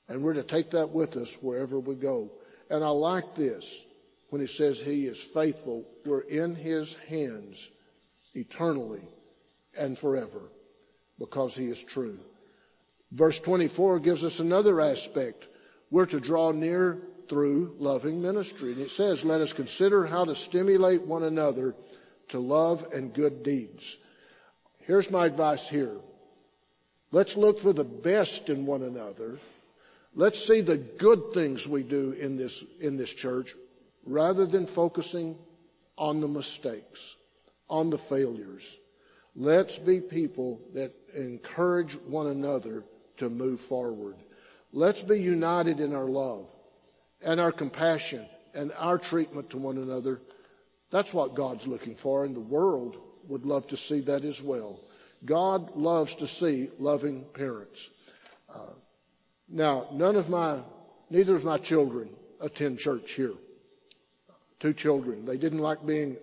And 0.08 0.24
we're 0.24 0.34
to 0.34 0.44
take 0.44 0.72
that 0.72 0.90
with 0.92 1.18
us 1.18 1.36
wherever 1.42 1.80
we 1.80 1.96
go. 1.96 2.32
And 2.70 2.84
I 2.84 2.90
like 2.90 3.36
this 3.36 3.84
when 4.30 4.42
he 4.42 4.48
says 4.48 4.80
he 4.80 5.08
is 5.08 5.20
faithful. 5.20 5.86
We're 6.06 6.22
in 6.22 6.56
his 6.56 6.96
hands 7.08 7.70
eternally 8.34 9.02
and 9.78 9.98
forever 9.98 10.42
because 11.18 11.56
he 11.56 11.66
is 11.66 11.82
true. 11.84 12.20
Verse 13.12 13.40
24 13.40 14.00
gives 14.00 14.24
us 14.24 14.40
another 14.40 14.80
aspect. 14.82 15.48
We're 15.90 16.06
to 16.08 16.20
draw 16.20 16.52
near 16.52 17.00
through 17.28 17.76
loving 17.80 18.22
ministry. 18.22 18.74
And 18.74 18.82
it 18.82 18.90
says, 18.90 19.26
let 19.26 19.42
us 19.42 19.54
consider 19.54 20.06
how 20.06 20.26
to 20.26 20.36
stimulate 20.36 21.02
one 21.02 21.24
another 21.24 21.76
to 22.30 22.40
love 22.40 22.88
and 22.94 23.14
good 23.14 23.44
deeds. 23.44 23.98
Here's 24.86 25.12
my 25.12 25.26
advice 25.26 25.68
here. 25.68 25.96
Let's 27.12 27.38
look 27.38 27.62
for 27.62 27.74
the 27.74 27.84
best 27.84 28.50
in 28.50 28.66
one 28.66 28.84
another. 28.84 29.40
Let's 30.16 30.46
see 30.46 30.62
the 30.62 30.78
good 30.78 31.34
things 31.34 31.68
we 31.68 31.84
do 31.84 32.12
in 32.12 32.38
this, 32.38 32.64
in 32.80 32.98
this 32.98 33.12
church 33.12 33.56
rather 34.06 34.46
than 34.46 34.66
focusing 34.66 35.38
on 35.98 36.22
the 36.22 36.28
mistakes, 36.28 37.16
on 37.70 37.90
the 37.90 37.98
failures. 37.98 38.78
Let's 39.36 39.78
be 39.78 40.02
people 40.02 40.60
that 40.74 40.94
encourage 41.16 41.94
one 42.08 42.28
another 42.28 42.84
to 43.18 43.30
move 43.30 43.62
forward. 43.62 44.16
Let's 44.72 45.02
be 45.02 45.20
united 45.20 45.80
in 45.80 45.94
our 45.94 46.06
love 46.06 46.48
and 47.22 47.40
our 47.40 47.52
compassion 47.52 48.28
and 48.54 48.72
our 48.78 48.98
treatment 48.98 49.52
to 49.52 49.58
one 49.58 49.78
another. 49.78 50.22
That's 50.92 51.14
what 51.14 51.36
God's 51.36 51.68
looking 51.68 51.96
for 51.96 52.26
and 52.26 52.36
the 52.36 52.42
world 52.42 52.98
would 53.28 53.46
love 53.46 53.68
to 53.68 53.78
see 53.78 54.02
that 54.02 54.26
as 54.26 54.42
well. 54.42 54.80
God 55.26 55.76
loves 55.76 56.16
to 56.16 56.28
see 56.28 56.70
loving 56.80 57.26
parents. 57.34 57.90
Uh, 58.54 58.74
now, 59.48 59.88
none 59.92 60.16
of 60.16 60.30
my, 60.30 60.60
neither 61.10 61.36
of 61.36 61.44
my 61.44 61.58
children 61.58 62.10
attend 62.40 62.80
church 62.80 63.12
here. 63.12 63.34
Two 64.60 64.74
children. 64.74 65.26
They 65.26 65.38
didn't 65.38 65.60
like 65.60 65.86
being, 65.86 66.18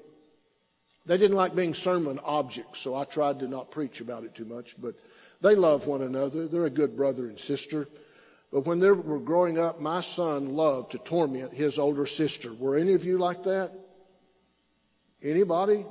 they 1.06 1.16
didn't 1.16 1.36
like 1.36 1.54
being 1.54 1.72
sermon 1.72 2.18
objects, 2.24 2.80
so 2.80 2.94
I 2.96 3.04
tried 3.04 3.38
to 3.40 3.48
not 3.48 3.70
preach 3.70 4.00
about 4.00 4.24
it 4.24 4.34
too 4.34 4.44
much, 4.44 4.74
but 4.78 4.96
they 5.40 5.54
love 5.54 5.86
one 5.86 6.02
another. 6.02 6.48
They're 6.48 6.64
a 6.64 6.70
good 6.70 6.96
brother 6.96 7.28
and 7.28 7.38
sister. 7.38 7.88
But 8.52 8.66
when 8.66 8.80
they 8.80 8.90
were 8.90 9.20
growing 9.20 9.58
up, 9.58 9.80
my 9.80 10.00
son 10.00 10.56
loved 10.56 10.92
to 10.92 10.98
torment 10.98 11.52
his 11.52 11.78
older 11.78 12.06
sister. 12.06 12.52
Were 12.52 12.76
any 12.76 12.94
of 12.94 13.04
you 13.04 13.18
like 13.18 13.44
that? 13.44 13.72
Anybody 15.22 15.86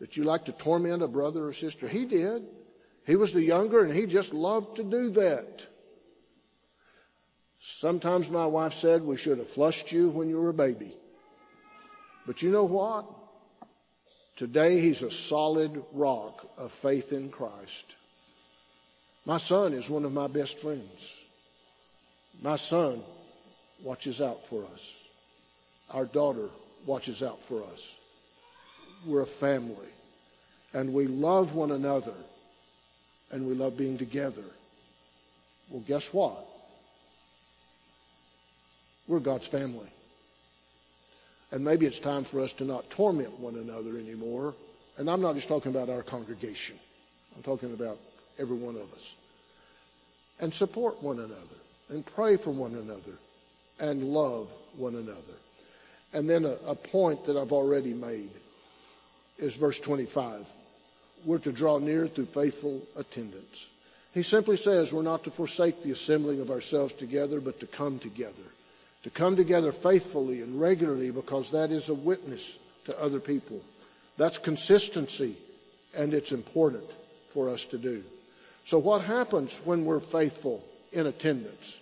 that 0.00 0.16
you 0.16 0.24
like 0.24 0.46
to 0.46 0.52
torment 0.52 1.02
a 1.02 1.08
brother 1.08 1.46
or 1.46 1.52
sister? 1.52 1.88
He 1.88 2.04
did. 2.04 2.44
He 3.06 3.16
was 3.16 3.32
the 3.32 3.42
younger 3.42 3.84
and 3.84 3.92
he 3.92 4.06
just 4.06 4.32
loved 4.32 4.76
to 4.76 4.82
do 4.82 5.10
that. 5.10 5.66
Sometimes 7.60 8.30
my 8.30 8.46
wife 8.46 8.74
said 8.74 9.02
we 9.02 9.16
should 9.16 9.38
have 9.38 9.48
flushed 9.48 9.92
you 9.92 10.10
when 10.10 10.28
you 10.28 10.38
were 10.40 10.50
a 10.50 10.54
baby. 10.54 10.96
But 12.26 12.42
you 12.42 12.50
know 12.50 12.64
what? 12.64 13.06
Today 14.36 14.80
he's 14.80 15.02
a 15.02 15.10
solid 15.10 15.82
rock 15.92 16.48
of 16.58 16.72
faith 16.72 17.12
in 17.12 17.30
Christ. 17.30 17.96
My 19.24 19.38
son 19.38 19.72
is 19.72 19.88
one 19.88 20.04
of 20.04 20.12
my 20.12 20.26
best 20.26 20.58
friends. 20.58 21.14
My 22.42 22.56
son 22.56 23.02
watches 23.82 24.20
out 24.20 24.44
for 24.46 24.64
us. 24.74 24.94
Our 25.90 26.04
daughter 26.04 26.48
watches 26.84 27.22
out 27.22 27.42
for 27.44 27.62
us. 27.72 27.94
We're 29.06 29.22
a 29.22 29.26
family. 29.26 29.88
And 30.72 30.92
we 30.92 31.06
love 31.06 31.54
one 31.54 31.70
another. 31.70 32.14
And 33.30 33.46
we 33.46 33.54
love 33.54 33.76
being 33.76 33.96
together. 33.96 34.44
Well, 35.70 35.82
guess 35.86 36.12
what? 36.12 36.46
We're 39.06 39.20
God's 39.20 39.46
family. 39.46 39.88
And 41.54 41.64
maybe 41.64 41.86
it's 41.86 42.00
time 42.00 42.24
for 42.24 42.40
us 42.40 42.52
to 42.54 42.64
not 42.64 42.90
torment 42.90 43.38
one 43.38 43.54
another 43.54 43.96
anymore. 43.96 44.56
And 44.96 45.08
I'm 45.08 45.20
not 45.20 45.36
just 45.36 45.46
talking 45.46 45.70
about 45.70 45.88
our 45.88 46.02
congregation. 46.02 46.76
I'm 47.36 47.44
talking 47.44 47.72
about 47.72 47.96
every 48.40 48.56
one 48.56 48.74
of 48.74 48.92
us. 48.92 49.14
And 50.40 50.52
support 50.52 51.00
one 51.00 51.20
another 51.20 51.56
and 51.90 52.04
pray 52.04 52.36
for 52.36 52.50
one 52.50 52.74
another 52.74 53.16
and 53.78 54.02
love 54.02 54.48
one 54.76 54.96
another. 54.96 55.38
And 56.12 56.28
then 56.28 56.44
a, 56.44 56.56
a 56.66 56.74
point 56.74 57.24
that 57.26 57.36
I've 57.36 57.52
already 57.52 57.94
made. 57.94 58.30
is 59.38 59.54
verse 59.54 59.78
25. 59.78 60.50
We're 61.24 61.38
to 61.38 61.52
draw 61.52 61.78
near 61.78 62.08
through 62.08 62.26
faithful 62.26 62.82
attendance. 62.96 63.68
He 64.12 64.24
simply 64.24 64.56
says 64.56 64.92
we're 64.92 65.02
not 65.02 65.22
to 65.22 65.30
forsake 65.30 65.84
the 65.84 65.92
assembling 65.92 66.40
of 66.40 66.50
ourselves 66.50 66.94
together, 66.94 67.40
but 67.40 67.60
to 67.60 67.68
come 67.68 68.00
together. 68.00 68.42
To 69.04 69.10
come 69.10 69.36
together 69.36 69.70
faithfully 69.70 70.40
and 70.40 70.60
regularly 70.60 71.10
because 71.10 71.50
that 71.50 71.70
is 71.70 71.88
a 71.88 71.94
witness 71.94 72.58
to 72.86 73.00
other 73.00 73.20
people. 73.20 73.60
That's 74.16 74.38
consistency 74.38 75.36
and 75.94 76.14
it's 76.14 76.32
important 76.32 76.84
for 77.32 77.48
us 77.48 77.64
to 77.66 77.78
do. 77.78 78.02
So 78.66 78.78
what 78.78 79.02
happens 79.02 79.58
when 79.64 79.84
we're 79.84 80.00
faithful 80.00 80.64
in 80.92 81.06
attendance? 81.06 81.78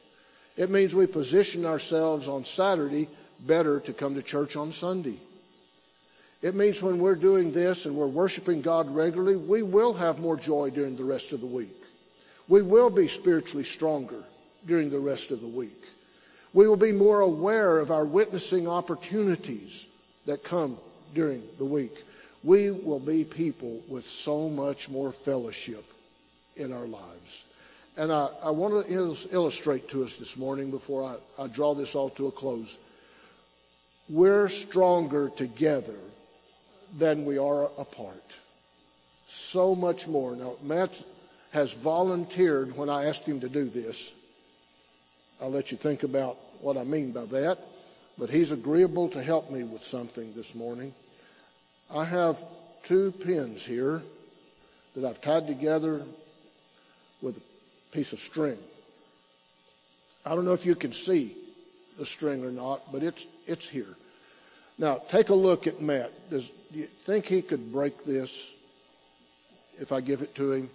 It 0.56 0.70
means 0.70 0.94
we 0.94 1.06
position 1.06 1.64
ourselves 1.64 2.28
on 2.28 2.44
Saturday 2.44 3.08
better 3.40 3.80
to 3.80 3.92
come 3.92 4.14
to 4.16 4.22
church 4.22 4.56
on 4.56 4.72
Sunday. 4.72 5.18
It 6.42 6.56
means 6.56 6.82
when 6.82 6.98
we're 6.98 7.14
doing 7.14 7.52
this 7.52 7.86
and 7.86 7.94
we're 7.94 8.08
worshiping 8.08 8.62
God 8.62 8.92
regularly, 8.92 9.36
we 9.36 9.62
will 9.62 9.92
have 9.94 10.18
more 10.18 10.36
joy 10.36 10.70
during 10.70 10.96
the 10.96 11.04
rest 11.04 11.32
of 11.32 11.40
the 11.40 11.46
week. 11.46 11.76
We 12.48 12.62
will 12.62 12.90
be 12.90 13.06
spiritually 13.06 13.64
stronger 13.64 14.24
during 14.66 14.90
the 14.90 14.98
rest 14.98 15.30
of 15.30 15.40
the 15.40 15.46
week. 15.46 15.81
We 16.54 16.68
will 16.68 16.76
be 16.76 16.92
more 16.92 17.20
aware 17.20 17.78
of 17.78 17.90
our 17.90 18.04
witnessing 18.04 18.68
opportunities 18.68 19.86
that 20.26 20.44
come 20.44 20.78
during 21.14 21.42
the 21.58 21.64
week. 21.64 22.04
We 22.44 22.70
will 22.70 22.98
be 22.98 23.24
people 23.24 23.80
with 23.88 24.06
so 24.06 24.48
much 24.48 24.88
more 24.88 25.12
fellowship 25.12 25.84
in 26.56 26.72
our 26.72 26.86
lives. 26.86 27.44
And 27.96 28.12
I, 28.12 28.28
I 28.42 28.50
want 28.50 28.86
to 28.86 29.28
illustrate 29.30 29.88
to 29.90 30.04
us 30.04 30.16
this 30.16 30.36
morning 30.36 30.70
before 30.70 31.18
I, 31.38 31.44
I 31.44 31.46
draw 31.46 31.74
this 31.74 31.94
all 31.94 32.10
to 32.10 32.26
a 32.26 32.32
close. 32.32 32.76
We're 34.08 34.48
stronger 34.48 35.30
together 35.30 35.98
than 36.98 37.24
we 37.24 37.38
are 37.38 37.64
apart. 37.78 38.22
So 39.28 39.74
much 39.74 40.06
more. 40.06 40.36
Now, 40.36 40.56
Matt 40.62 41.02
has 41.52 41.72
volunteered 41.72 42.76
when 42.76 42.90
I 42.90 43.06
asked 43.06 43.22
him 43.22 43.40
to 43.40 43.48
do 43.48 43.64
this. 43.64 44.10
I'll 45.40 45.50
let 45.50 45.70
you 45.70 45.76
think 45.76 46.02
about 46.02 46.38
what 46.62 46.76
I 46.76 46.84
mean 46.84 47.12
by 47.12 47.26
that. 47.26 47.58
But 48.18 48.30
he's 48.30 48.50
agreeable 48.50 49.08
to 49.10 49.22
help 49.22 49.50
me 49.50 49.64
with 49.64 49.82
something 49.82 50.32
this 50.34 50.54
morning. 50.54 50.94
I 51.94 52.04
have 52.04 52.38
two 52.84 53.12
pins 53.12 53.64
here 53.64 54.02
that 54.94 55.04
I've 55.04 55.20
tied 55.20 55.46
together 55.46 56.02
with 57.20 57.36
a 57.36 57.94
piece 57.94 58.12
of 58.12 58.20
string. 58.20 58.58
I 60.24 60.34
don't 60.34 60.44
know 60.44 60.52
if 60.52 60.66
you 60.66 60.74
can 60.74 60.92
see 60.92 61.36
the 61.98 62.06
string 62.06 62.44
or 62.44 62.50
not, 62.50 62.92
but 62.92 63.02
it's, 63.02 63.26
it's 63.46 63.68
here. 63.68 63.94
Now, 64.78 65.02
take 65.08 65.28
a 65.28 65.34
look 65.34 65.66
at 65.66 65.80
Matt. 65.80 66.10
Does, 66.30 66.48
do 66.72 66.80
you 66.80 66.88
think 67.04 67.26
he 67.26 67.42
could 67.42 67.72
break 67.72 68.04
this 68.04 68.52
if 69.80 69.92
I 69.92 70.00
give 70.00 70.22
it 70.22 70.34
to 70.36 70.52
him? 70.52 70.70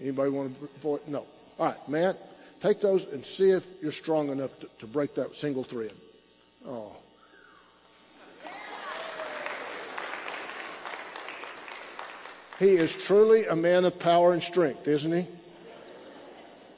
Anybody 0.00 0.30
want 0.30 0.56
to? 0.82 1.00
No. 1.08 1.26
All 1.58 1.66
right, 1.66 1.88
Matt, 1.88 2.16
take 2.60 2.80
those 2.80 3.06
and 3.06 3.24
see 3.24 3.50
if 3.50 3.64
you're 3.80 3.92
strong 3.92 4.30
enough 4.30 4.50
to, 4.60 4.68
to 4.80 4.86
break 4.86 5.14
that 5.14 5.34
single 5.36 5.64
thread. 5.64 5.92
Oh. 6.66 6.96
He 12.58 12.70
is 12.76 12.92
truly 12.92 13.46
a 13.46 13.54
man 13.54 13.84
of 13.84 13.98
power 13.98 14.32
and 14.32 14.42
strength, 14.42 14.88
isn't 14.88 15.12
he? 15.12 15.26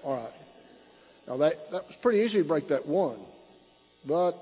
All 0.05 0.17
right. 0.17 0.33
Now 1.27 1.37
that, 1.39 1.71
that 1.71 1.87
was 1.87 1.97
pretty 1.97 2.21
easy 2.21 2.39
to 2.39 2.45
break 2.45 2.69
that 2.69 2.87
one, 2.87 3.19
but 4.05 4.39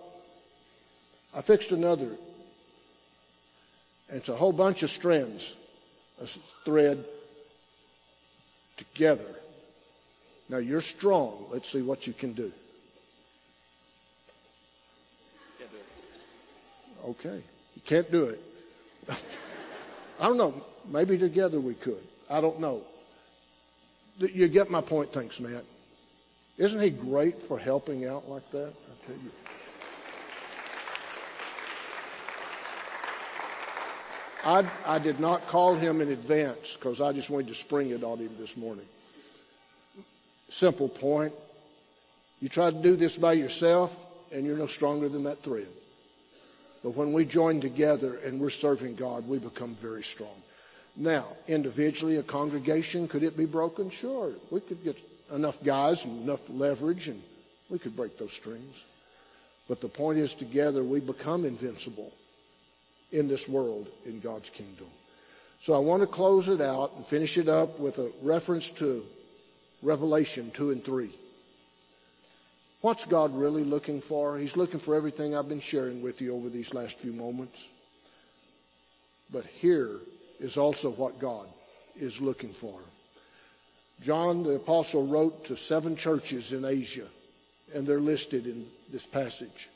I 1.34 1.40
fixed 1.40 1.70
another. 1.70 2.10
And 4.08 4.16
it's 4.16 4.28
a 4.28 4.36
whole 4.36 4.52
bunch 4.52 4.82
of 4.82 4.90
strands, 4.90 5.54
a 6.20 6.26
thread 6.64 7.04
together. 8.76 9.26
Now 10.48 10.58
you're 10.58 10.80
strong. 10.80 11.46
Let's 11.50 11.70
see 11.70 11.82
what 11.82 12.06
you 12.06 12.12
can 12.12 12.32
do. 12.32 12.52
Okay. 17.04 17.42
You 17.74 17.82
can't 17.84 18.10
do 18.10 18.24
it. 18.24 18.42
I 20.20 20.26
don't 20.26 20.36
know. 20.36 20.62
Maybe 20.86 21.18
together 21.18 21.60
we 21.60 21.74
could. 21.74 22.02
I 22.28 22.40
don't 22.40 22.60
know. 22.60 22.82
You 24.18 24.48
get 24.48 24.70
my 24.70 24.80
point. 24.80 25.12
Thanks, 25.12 25.38
Matt. 25.38 25.64
Isn't 26.56 26.80
he 26.80 26.90
great 26.90 27.40
for 27.42 27.58
helping 27.58 28.06
out 28.06 28.28
like 28.28 28.50
that? 28.50 28.72
I 28.72 29.06
tell 29.06 29.16
you. 29.16 29.30
I, 34.44 34.94
I 34.94 34.98
did 34.98 35.20
not 35.20 35.46
call 35.46 35.74
him 35.74 36.00
in 36.00 36.10
advance 36.10 36.76
because 36.76 37.00
I 37.00 37.12
just 37.12 37.30
wanted 37.30 37.48
to 37.48 37.54
spring 37.54 37.90
it 37.90 38.02
on 38.02 38.18
him 38.18 38.30
this 38.38 38.56
morning. 38.56 38.86
Simple 40.50 40.88
point. 40.88 41.32
You 42.40 42.48
try 42.48 42.70
to 42.70 42.76
do 42.76 42.96
this 42.96 43.16
by 43.16 43.34
yourself 43.34 43.96
and 44.32 44.46
you're 44.46 44.56
no 44.56 44.66
stronger 44.66 45.08
than 45.08 45.24
that 45.24 45.42
thread. 45.42 45.68
But 46.82 46.90
when 46.90 47.12
we 47.12 47.24
join 47.24 47.60
together 47.60 48.16
and 48.16 48.40
we're 48.40 48.50
serving 48.50 48.94
God, 48.94 49.28
we 49.28 49.38
become 49.38 49.74
very 49.74 50.02
strong. 50.02 50.34
Now, 50.96 51.26
individually, 51.46 52.16
a 52.16 52.22
congregation, 52.22 53.08
could 53.08 53.22
it 53.22 53.36
be 53.36 53.46
broken? 53.46 53.90
Sure. 53.90 54.32
We 54.50 54.60
could 54.60 54.82
get 54.84 54.96
enough 55.32 55.62
guys 55.62 56.04
and 56.04 56.22
enough 56.22 56.40
leverage 56.48 57.08
and 57.08 57.22
we 57.68 57.78
could 57.78 57.96
break 57.96 58.18
those 58.18 58.32
strings. 58.32 58.82
But 59.68 59.80
the 59.80 59.88
point 59.88 60.18
is 60.18 60.32
together 60.34 60.82
we 60.82 61.00
become 61.00 61.44
invincible 61.44 62.12
in 63.12 63.28
this 63.28 63.48
world 63.48 63.88
in 64.06 64.20
God's 64.20 64.50
kingdom. 64.50 64.86
So 65.62 65.74
I 65.74 65.78
want 65.78 66.02
to 66.02 66.06
close 66.06 66.48
it 66.48 66.60
out 66.60 66.92
and 66.96 67.04
finish 67.06 67.36
it 67.36 67.48
up 67.48 67.78
with 67.78 67.98
a 67.98 68.10
reference 68.22 68.68
to 68.70 69.04
Revelation 69.82 70.50
2 70.52 70.70
and 70.70 70.84
3. 70.84 71.10
What's 72.80 73.04
God 73.04 73.36
really 73.36 73.64
looking 73.64 74.00
for? 74.00 74.38
He's 74.38 74.56
looking 74.56 74.80
for 74.80 74.94
everything 74.94 75.36
I've 75.36 75.48
been 75.48 75.60
sharing 75.60 76.00
with 76.00 76.20
you 76.20 76.34
over 76.34 76.48
these 76.48 76.72
last 76.72 76.98
few 76.98 77.12
moments. 77.12 77.66
But 79.32 79.46
here 79.46 79.96
is 80.38 80.56
also 80.56 80.90
what 80.90 81.18
God 81.18 81.46
is 82.00 82.20
looking 82.20 82.52
for. 82.52 82.78
John 84.02 84.44
the 84.44 84.54
apostle 84.54 85.06
wrote 85.06 85.46
to 85.46 85.56
seven 85.56 85.96
churches 85.96 86.52
in 86.52 86.64
Asia 86.64 87.06
and 87.74 87.86
they're 87.86 88.00
listed 88.00 88.46
in 88.46 88.66
this 88.90 89.04
passage. 89.04 89.68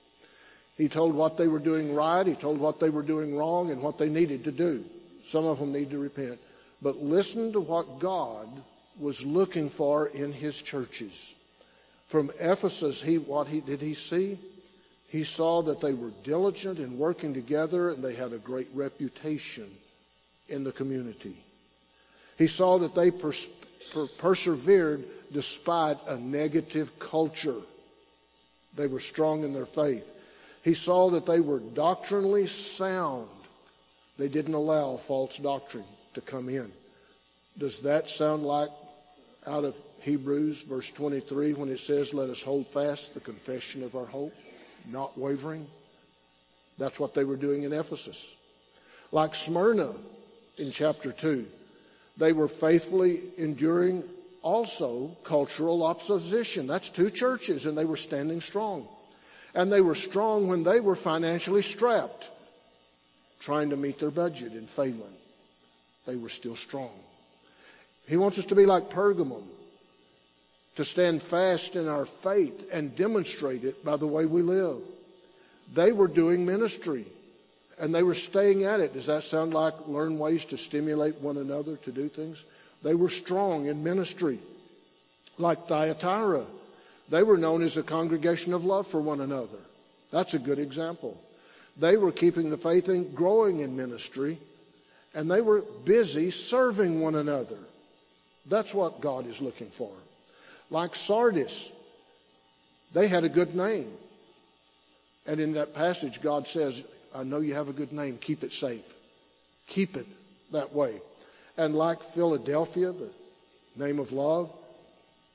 He 0.79 0.89
told 0.89 1.15
what 1.15 1.37
they 1.37 1.49
were 1.49 1.59
doing 1.59 1.95
right. 1.95 2.27
He 2.27 2.35
told 2.35 2.59
what 2.59 2.81
they 2.81 2.89
were 2.89 3.03
doing 3.03 3.37
wrong 3.37 3.71
and 3.71 3.83
what 3.83 3.99
they 3.99 4.09
needed 4.09 4.45
to 4.45 4.53
do. 4.53 4.85
Some 5.25 5.45
of 5.45 5.59
them 5.59 5.73
need 5.73 5.91
to 5.91 5.99
repent. 5.99 6.39
But 6.81 7.03
listen 7.03 7.53
to 7.53 7.61
what 7.61 7.99
God 7.99 8.49
was 8.99 9.25
looking 9.25 9.71
for 9.71 10.07
in 10.09 10.33
his 10.33 10.61
churches. 10.61 11.35
From 12.09 12.31
Ephesus, 12.39 13.03
he, 13.03 13.19
what 13.19 13.47
he, 13.47 13.61
did 13.61 13.81
he 13.81 13.95
see? 13.95 14.39
He 15.09 15.25
saw 15.25 15.63
that 15.63 15.81
they 15.81 15.93
were 15.93 16.13
diligent 16.25 16.79
in 16.79 16.99
working 16.99 17.35
together 17.35 17.91
and 17.91 18.03
they 18.03 18.15
had 18.15 18.33
a 18.33 18.39
great 18.39 18.69
reputation 18.75 19.71
in 20.49 20.65
the 20.65 20.73
community. 20.73 21.37
He 22.39 22.47
saw 22.47 22.79
that 22.79 22.95
they 22.95 23.11
pers- 23.11 23.49
per- 23.93 24.07
persevered 24.07 25.05
despite 25.33 25.99
a 26.07 26.17
negative 26.17 26.99
culture. 26.99 27.61
They 28.75 28.87
were 28.87 29.01
strong 29.01 29.45
in 29.45 29.53
their 29.53 29.67
faith. 29.67 30.07
He 30.63 30.75
saw 30.75 31.11
that 31.11 31.27
they 31.27 31.41
were 31.41 31.61
doctrinally 31.61 32.47
sound. 32.47 33.29
They 34.19 34.29
didn't 34.29 34.55
allow 34.55 34.97
false 34.97 35.37
doctrine 35.37 35.85
to 36.15 36.21
come 36.21 36.49
in. 36.49 36.73
Does 37.59 37.81
that 37.81 38.09
sound 38.09 38.45
like 38.45 38.71
out 39.47 39.65
of 39.65 39.77
Hebrews 40.01 40.63
verse 40.63 40.89
23 40.91 41.55
when 41.55 41.69
it 41.69 41.81
says, 41.81 42.15
let 42.15 42.31
us 42.31 42.43
hold 42.43 42.67
fast 42.69 43.15
the 43.15 43.21
confession 43.21 43.83
of 43.83 43.95
our 43.95 44.07
hope, 44.07 44.35
not 44.87 45.19
wavering? 45.19 45.67
That's 46.79 46.99
what 46.99 47.15
they 47.15 47.25
were 47.25 47.37
doing 47.37 47.63
in 47.63 47.73
Ephesus. 47.73 48.21
Like 49.11 49.35
Smyrna 49.35 49.93
in 50.57 50.71
chapter 50.71 51.13
2, 51.13 51.47
they 52.17 52.33
were 52.33 52.49
faithfully 52.49 53.21
enduring 53.37 54.05
also 54.43 55.17
cultural 55.25 55.85
opposition. 55.85 56.67
That's 56.67 56.89
two 56.89 57.11
churches 57.11 57.67
and 57.67 57.77
they 57.77 57.85
were 57.85 57.97
standing 57.97 58.41
strong. 58.41 58.89
And 59.55 59.71
they 59.71 59.81
were 59.81 59.95
strong 59.95 60.49
when 60.49 60.63
they 60.63 60.81
were 60.81 60.97
financially 60.97 61.63
strapped, 61.63 62.29
trying 63.41 63.71
to 63.71 63.77
meet 63.77 63.99
their 63.99 64.11
budget 64.11 64.53
and 64.53 64.69
failing. 64.69 65.15
They 66.07 66.17
were 66.17 66.31
still 66.31 66.57
strong. 66.57 66.91
He 68.07 68.17
wants 68.17 68.39
us 68.39 68.45
to 68.47 68.55
be 68.55 68.67
like 68.67 68.91
Pergamum, 68.91 69.45
to 70.77 70.85
stand 70.85 71.23
fast 71.23 71.77
in 71.77 71.89
our 71.89 72.07
faith 72.07 72.69
and 72.73 72.97
demonstrate 72.97 73.65
it 73.65 73.85
by 73.85 73.97
the 73.97 74.07
way 74.07 74.27
we 74.27 74.43
live. 74.43 74.79
They 75.75 75.93
were 75.93 76.09
doing 76.09 76.45
ministry 76.45 77.07
and 77.79 77.95
they 77.95 78.03
were 78.03 78.15
staying 78.15 78.65
at 78.65 78.81
it. 78.81 78.95
Does 78.95 79.07
that 79.07 79.25
sound 79.25 79.55
like 79.55 79.75
learn 79.87 80.19
ways 80.19 80.45
to 80.47 80.59
stimulate 80.59 81.21
one 81.21 81.37
another 81.37 81.77
to 81.79 81.93
do 81.93 82.09
things? 82.09 82.45
They 82.83 82.95
were 82.95 83.11
strong 83.11 83.67
in 83.67 83.83
ministry, 83.83 84.39
like 85.39 85.67
Thyatira. 85.67 86.45
They 87.09 87.23
were 87.23 87.39
known 87.39 87.63
as 87.63 87.77
a 87.77 87.83
congregation 87.83 88.55
of 88.55 88.65
love 88.65 88.87
for 88.87 89.01
one 89.01 89.21
another. 89.21 89.59
That's 90.11 90.35
a 90.35 90.39
good 90.39 90.59
example. 90.59 91.21
They 91.77 91.97
were 91.97 92.13
keeping 92.13 92.51
the 92.51 92.57
faith 92.57 92.89
and 92.89 93.15
growing 93.15 93.61
in 93.61 93.77
ministry, 93.77 94.39
and 95.15 95.31
they 95.31 95.41
were 95.41 95.63
busy 95.85 96.31
serving 96.31 97.01
one 97.01 97.15
another. 97.15 97.59
That's 98.47 98.75
what 98.75 99.01
God 99.01 99.27
is 99.27 99.41
looking 99.41 99.71
for. 99.71 99.93
Like 100.71 100.97
Sardis, 100.97 101.71
they 102.93 103.09
had 103.09 103.25
a 103.25 103.29
good 103.29 103.55
name. 103.55 103.91
And 105.27 105.39
in 105.41 105.53
that 105.55 105.75
passage, 105.75 106.21
God 106.21 106.49
says, 106.49 106.83
I 107.15 107.23
know 107.23 107.41
you 107.41 107.55
have 107.55 107.69
a 107.69 107.73
good 107.73 107.93
name. 107.93 108.19
Keep 108.19 108.43
it 108.43 108.53
safe. 108.53 108.85
Keep 109.69 109.97
it 109.97 110.07
that 110.53 110.73
way. 110.73 111.01
And 111.57 111.75
like 111.77 112.03
Philadelphia, 112.03 112.93
the 112.93 113.11
name 113.77 113.99
of 113.99 114.13
love, 114.13 114.51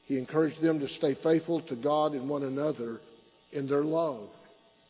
he 0.06 0.18
encouraged 0.18 0.62
them 0.62 0.80
to 0.80 0.88
stay 0.88 1.14
faithful 1.14 1.62
to 1.62 1.76
God 1.76 2.14
and 2.14 2.30
one 2.30 2.44
another 2.44 3.00
in 3.52 3.68
their 3.68 3.84
love, 3.84 4.28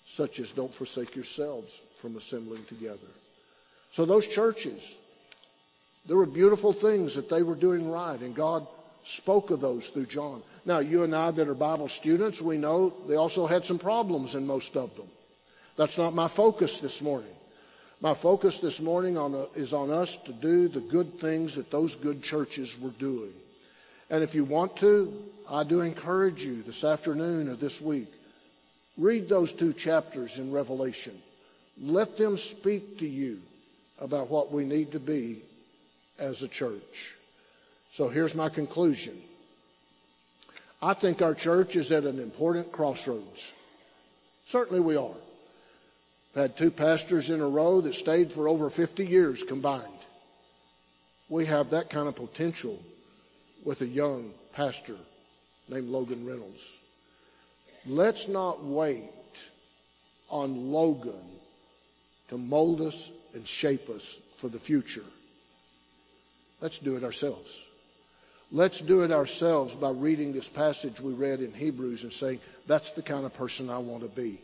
such 0.05 0.39
as 0.39 0.51
don't 0.51 0.73
forsake 0.73 1.15
yourselves 1.15 1.79
from 2.01 2.15
assembling 2.15 2.63
together. 2.65 2.97
So 3.91 4.05
those 4.05 4.27
churches, 4.27 4.81
there 6.07 6.17
were 6.17 6.25
beautiful 6.25 6.73
things 6.73 7.15
that 7.15 7.29
they 7.29 7.43
were 7.43 7.55
doing 7.55 7.89
right, 7.89 8.19
and 8.19 8.33
God 8.33 8.65
spoke 9.03 9.51
of 9.51 9.61
those 9.61 9.87
through 9.87 10.05
John. 10.05 10.41
Now, 10.65 10.79
you 10.79 11.03
and 11.03 11.15
I 11.15 11.31
that 11.31 11.47
are 11.47 11.53
Bible 11.53 11.89
students, 11.89 12.41
we 12.41 12.57
know 12.57 12.93
they 13.07 13.15
also 13.15 13.45
had 13.45 13.65
some 13.65 13.79
problems 13.79 14.35
in 14.35 14.47
most 14.47 14.75
of 14.75 14.95
them. 14.95 15.07
That's 15.75 15.97
not 15.97 16.13
my 16.13 16.27
focus 16.27 16.79
this 16.79 17.01
morning. 17.01 17.33
My 17.99 18.13
focus 18.13 18.59
this 18.59 18.79
morning 18.79 19.17
on 19.17 19.33
a, 19.33 19.43
is 19.55 19.73
on 19.73 19.91
us 19.91 20.17
to 20.25 20.33
do 20.33 20.67
the 20.67 20.81
good 20.81 21.19
things 21.19 21.55
that 21.55 21.71
those 21.71 21.95
good 21.95 22.21
churches 22.21 22.77
were 22.79 22.91
doing. 22.91 23.33
And 24.09 24.23
if 24.23 24.35
you 24.35 24.43
want 24.43 24.77
to, 24.77 25.13
I 25.49 25.63
do 25.63 25.81
encourage 25.81 26.43
you 26.43 26.63
this 26.63 26.83
afternoon 26.83 27.49
or 27.49 27.55
this 27.55 27.81
week, 27.81 28.11
read 28.97 29.27
those 29.27 29.51
two 29.51 29.73
chapters 29.73 30.37
in 30.37 30.51
Revelation. 30.51 31.21
Let 31.81 32.17
them 32.17 32.37
speak 32.37 32.99
to 32.99 33.07
you 33.07 33.39
about 33.99 34.29
what 34.29 34.51
we 34.51 34.63
need 34.63 34.91
to 34.91 34.99
be 34.99 35.41
as 36.19 36.43
a 36.43 36.47
church. 36.47 37.13
So 37.93 38.09
here's 38.09 38.35
my 38.35 38.49
conclusion. 38.49 39.21
I 40.81 40.93
think 40.93 41.21
our 41.21 41.33
church 41.33 41.75
is 41.75 41.91
at 41.91 42.03
an 42.03 42.19
important 42.19 42.71
crossroads. 42.71 43.51
Certainly 44.45 44.81
we 44.81 44.95
are. 44.95 45.15
I've 46.35 46.41
had 46.41 46.57
two 46.57 46.71
pastors 46.71 47.29
in 47.29 47.41
a 47.41 47.47
row 47.47 47.81
that 47.81 47.95
stayed 47.95 48.31
for 48.31 48.47
over 48.47 48.69
50 48.69 49.05
years 49.05 49.41
combined. 49.41 49.83
We 51.29 51.45
have 51.47 51.71
that 51.71 51.89
kind 51.89 52.07
of 52.07 52.15
potential 52.15 52.79
with 53.63 53.81
a 53.81 53.87
young 53.87 54.31
pastor 54.53 54.95
named 55.67 55.89
Logan 55.89 56.25
Reynolds. 56.25 56.61
Let's 57.85 58.27
not 58.27 58.63
wait 58.63 59.09
on 60.29 60.71
Logan 60.71 61.25
to 62.29 62.37
mold 62.37 62.81
us 62.81 63.11
and 63.33 63.47
shape 63.47 63.89
us 63.89 64.17
for 64.37 64.49
the 64.49 64.59
future. 64.59 65.03
Let's 66.61 66.79
do 66.79 66.95
it 66.95 67.03
ourselves. 67.03 67.59
Let's 68.51 68.79
do 68.79 69.03
it 69.03 69.11
ourselves 69.11 69.75
by 69.75 69.89
reading 69.89 70.31
this 70.31 70.47
passage 70.47 70.99
we 70.99 71.13
read 71.13 71.41
in 71.41 71.53
Hebrews 71.53 72.03
and 72.03 72.13
saying, 72.13 72.39
that's 72.65 72.91
the 72.91 73.01
kind 73.01 73.25
of 73.25 73.33
person 73.33 73.69
I 73.69 73.79
want 73.79 74.03
to 74.03 74.09
be. 74.09 74.39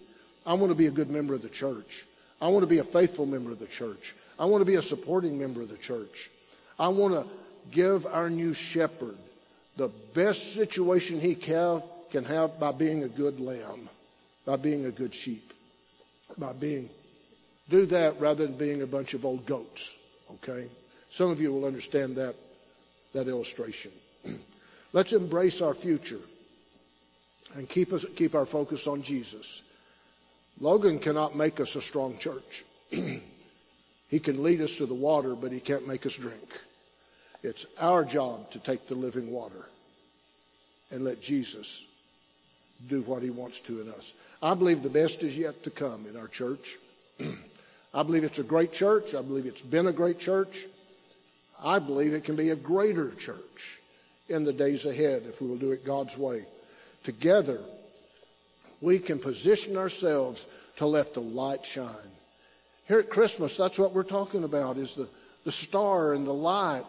I 0.45 0.53
want 0.55 0.71
to 0.71 0.75
be 0.75 0.87
a 0.87 0.91
good 0.91 1.09
member 1.09 1.33
of 1.33 1.41
the 1.41 1.49
church. 1.49 2.05
I 2.41 2.49
want 2.49 2.63
to 2.63 2.67
be 2.67 2.79
a 2.79 2.83
faithful 2.83 3.25
member 3.25 3.51
of 3.51 3.59
the 3.59 3.65
church. 3.65 4.13
I 4.37 4.45
want 4.45 4.61
to 4.61 4.65
be 4.65 4.75
a 4.75 4.81
supporting 4.81 5.39
member 5.39 5.61
of 5.61 5.69
the 5.69 5.77
church. 5.77 6.29
I 6.77 6.89
want 6.89 7.13
to 7.13 7.25
give 7.71 8.05
our 8.05 8.29
new 8.29 8.53
shepherd 8.53 9.17
the 9.77 9.87
best 10.13 10.53
situation 10.53 11.21
he 11.21 11.35
can, 11.35 11.81
have 12.27 12.59
by 12.59 12.71
being 12.71 13.03
a 13.03 13.07
good 13.07 13.39
lamb, 13.39 13.89
by 14.45 14.55
being 14.55 14.85
a 14.85 14.91
good 14.91 15.15
sheep, 15.15 15.51
by 16.37 16.53
being, 16.53 16.89
do 17.69 17.87
that 17.87 18.19
rather 18.19 18.45
than 18.45 18.55
being 18.55 18.83
a 18.83 18.87
bunch 18.87 19.13
of 19.15 19.25
old 19.25 19.45
goats. 19.45 19.91
Okay? 20.35 20.67
Some 21.13 21.29
of 21.29 21.39
you 21.39 21.51
will 21.53 21.65
understand 21.65 22.15
that 22.15 22.35
that 23.13 23.27
illustration. 23.27 23.91
Let's 24.93 25.13
embrace 25.13 25.61
our 25.61 25.75
future 25.75 26.19
and 27.53 27.69
keep 27.69 27.93
us, 27.93 28.03
keep 28.15 28.33
our 28.35 28.47
focus 28.47 28.87
on 28.87 29.03
Jesus. 29.03 29.61
Logan 30.59 30.97
cannot 30.99 31.35
make 31.35 31.59
us 31.59 31.75
a 31.75 31.81
strong 31.81 32.17
church. 32.17 32.65
he 32.89 34.19
can 34.19 34.43
lead 34.43 34.61
us 34.61 34.75
to 34.77 34.87
the 34.87 34.93
water, 34.95 35.35
but 35.35 35.51
he 35.51 35.59
can't 35.59 35.87
make 35.87 36.05
us 36.07 36.15
drink. 36.15 36.59
It's 37.43 37.65
our 37.79 38.03
job 38.03 38.49
to 38.51 38.59
take 38.59 38.87
the 38.87 38.95
living 38.95 39.31
water 39.31 39.65
and 40.91 41.03
let 41.03 41.21
Jesus 41.21 41.85
do 42.89 43.01
what 43.03 43.21
he 43.21 43.29
wants 43.29 43.59
to 43.61 43.81
in 43.81 43.89
us. 43.89 44.13
I 44.41 44.55
believe 44.55 44.81
the 44.81 44.89
best 44.89 45.21
is 45.21 45.37
yet 45.37 45.63
to 45.63 45.69
come 45.69 46.07
in 46.07 46.17
our 46.17 46.27
church. 46.27 46.77
I 47.93 48.01
believe 48.01 48.23
it's 48.23 48.39
a 48.39 48.43
great 48.43 48.73
church. 48.73 49.13
I 49.13 49.21
believe 49.21 49.45
it's 49.45 49.61
been 49.61 49.85
a 49.85 49.93
great 49.93 50.17
church. 50.17 50.57
I 51.63 51.79
believe 51.79 52.13
it 52.13 52.25
can 52.25 52.35
be 52.35 52.49
a 52.49 52.55
greater 52.55 53.11
church 53.11 53.79
in 54.27 54.43
the 54.43 54.53
days 54.53 54.85
ahead 54.85 55.23
if 55.27 55.41
we 55.41 55.47
will 55.47 55.57
do 55.57 55.71
it 55.71 55.85
God's 55.85 56.17
way. 56.17 56.45
Together, 57.03 57.59
we 58.81 58.99
can 58.99 59.17
position 59.17 59.77
ourselves 59.77 60.45
to 60.77 60.85
let 60.85 61.13
the 61.13 61.21
light 61.21 61.65
shine. 61.65 62.11
Here 62.87 62.99
at 62.99 63.09
Christmas, 63.09 63.55
that's 63.55 63.79
what 63.79 63.93
we're 63.93 64.03
talking 64.03 64.43
about 64.43 64.77
is 64.77 64.95
the, 64.95 65.07
the 65.45 65.51
star 65.51 66.13
and 66.13 66.27
the 66.27 66.33
light, 66.33 66.85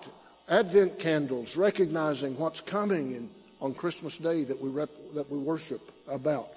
Advent 0.49 0.99
candles, 0.99 1.57
recognizing 1.57 2.37
what's 2.37 2.61
coming 2.61 3.15
in, 3.15 3.31
on 3.61 3.75
Christmas 3.75 4.19
Day 4.19 4.45
that 4.45 4.61
we, 4.61 4.69
rep, 4.69 4.91
that 5.15 5.31
we 5.31 5.39
worship 5.39 5.81
about. 6.09 6.51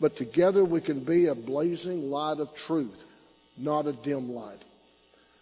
But 0.00 0.16
together 0.16 0.64
we 0.64 0.80
can 0.80 1.00
be 1.00 1.26
a 1.26 1.34
blazing 1.34 2.10
light 2.10 2.38
of 2.38 2.54
truth, 2.56 3.04
not 3.56 3.86
a 3.86 3.92
dim 3.92 4.32
light. 4.32 4.60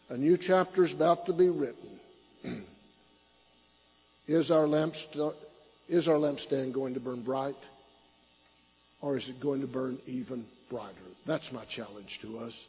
A 0.09 0.17
new 0.17 0.37
chapter 0.37 0.85
is 0.85 0.93
about 0.93 1.27
to 1.27 1.33
be 1.33 1.49
written. 1.49 2.01
is, 4.27 4.51
our 4.51 4.67
lampstand, 4.67 5.35
is 5.89 6.09
our 6.09 6.17
lampstand 6.17 6.73
going 6.73 6.95
to 6.95 7.01
burn 7.01 7.23
bright? 7.23 7.57
Or 9.01 9.17
is 9.17 9.29
it 9.29 9.41
going 9.41 9.63
to 9.63 9.67
burn 9.67 9.99
even 10.07 10.47
brighter? 10.71 10.95
That's 11.27 11.53
my 11.53 11.65
challenge 11.65 12.21
to 12.23 12.39
us. 12.39 12.67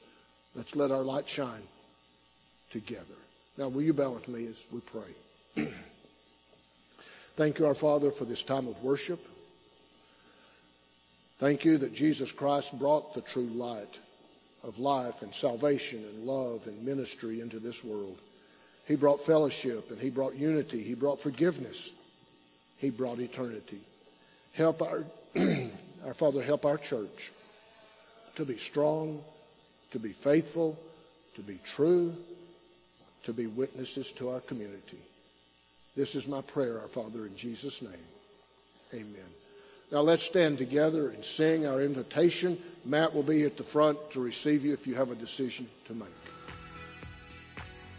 Let's 0.56 0.76
let 0.76 0.92
our 0.92 1.04
light 1.04 1.28
shine 1.28 1.62
together. 2.72 3.04
Now, 3.58 3.68
will 3.68 3.84
you 3.84 3.94
bow 3.94 4.12
with 4.12 4.28
me 4.28 4.48
as 4.48 4.62
we 4.72 4.80
pray? 4.82 5.68
Thank 7.36 7.60
you, 7.60 7.66
our 7.66 7.76
Father, 7.76 8.12
for 8.12 8.26
this 8.26 8.44
time 8.44 8.68
of 8.68 8.84
worship. 8.84 9.20
Thank 11.40 11.66
you 11.66 11.80
that 11.80 11.94
Jesus 11.94 12.32
Christ 12.32 12.78
brought 12.78 13.16
the 13.16 13.22
true 13.22 13.44
light 13.44 13.98
of 14.64 14.80
life 14.80 15.22
and 15.22 15.34
salvation 15.34 16.00
and 16.00 16.26
love 16.26 16.68
and 16.68 16.84
ministry 16.84 17.42
into 17.42 17.60
this 17.60 17.84
world. 17.84 18.18
He 18.86 18.96
brought 18.96 19.26
fellowship 19.26 19.92
and 19.92 20.00
he 20.00 20.10
brought 20.10 20.36
unity. 20.36 20.82
He 20.82 20.94
brought 20.94 21.22
forgiveness. 21.22 21.90
He 22.78 22.90
brought 22.90 23.20
eternity. 23.20 23.82
Help 24.54 24.82
our, 24.82 25.04
our 26.06 26.14
Father, 26.14 26.42
help 26.44 26.66
our 26.66 26.78
church 26.78 27.32
to 28.36 28.46
be 28.46 28.58
strong, 28.58 29.22
to 29.92 30.00
be 30.00 30.10
faithful, 30.10 30.78
to 31.36 31.42
be 31.42 31.60
true, 31.76 32.16
to 33.24 33.34
be 33.34 33.48
witnesses 33.48 34.12
to 34.14 34.30
our 34.30 34.42
community. 34.42 35.00
This 35.96 36.16
is 36.16 36.28
my 36.28 36.42
prayer, 36.42 36.80
our 36.82 36.88
Father, 36.88 37.26
in 37.26 37.38
Jesus' 37.38 37.82
name. 37.82 37.92
Amen. 38.94 39.43
Now 39.94 40.02
let's 40.02 40.24
stand 40.24 40.58
together 40.58 41.10
and 41.10 41.24
sing 41.24 41.68
our 41.68 41.80
invitation. 41.80 42.60
Matt 42.84 43.14
will 43.14 43.22
be 43.22 43.44
at 43.44 43.58
the 43.58 43.64
front 43.64 44.00
to 44.12 44.20
receive 44.20 44.66
you 44.66 44.74
if 44.74 44.88
you 44.88 44.96
have 44.96 45.12
a 45.12 45.16
decision 45.16 45.70
to 45.86 45.94
make. 45.94 46.10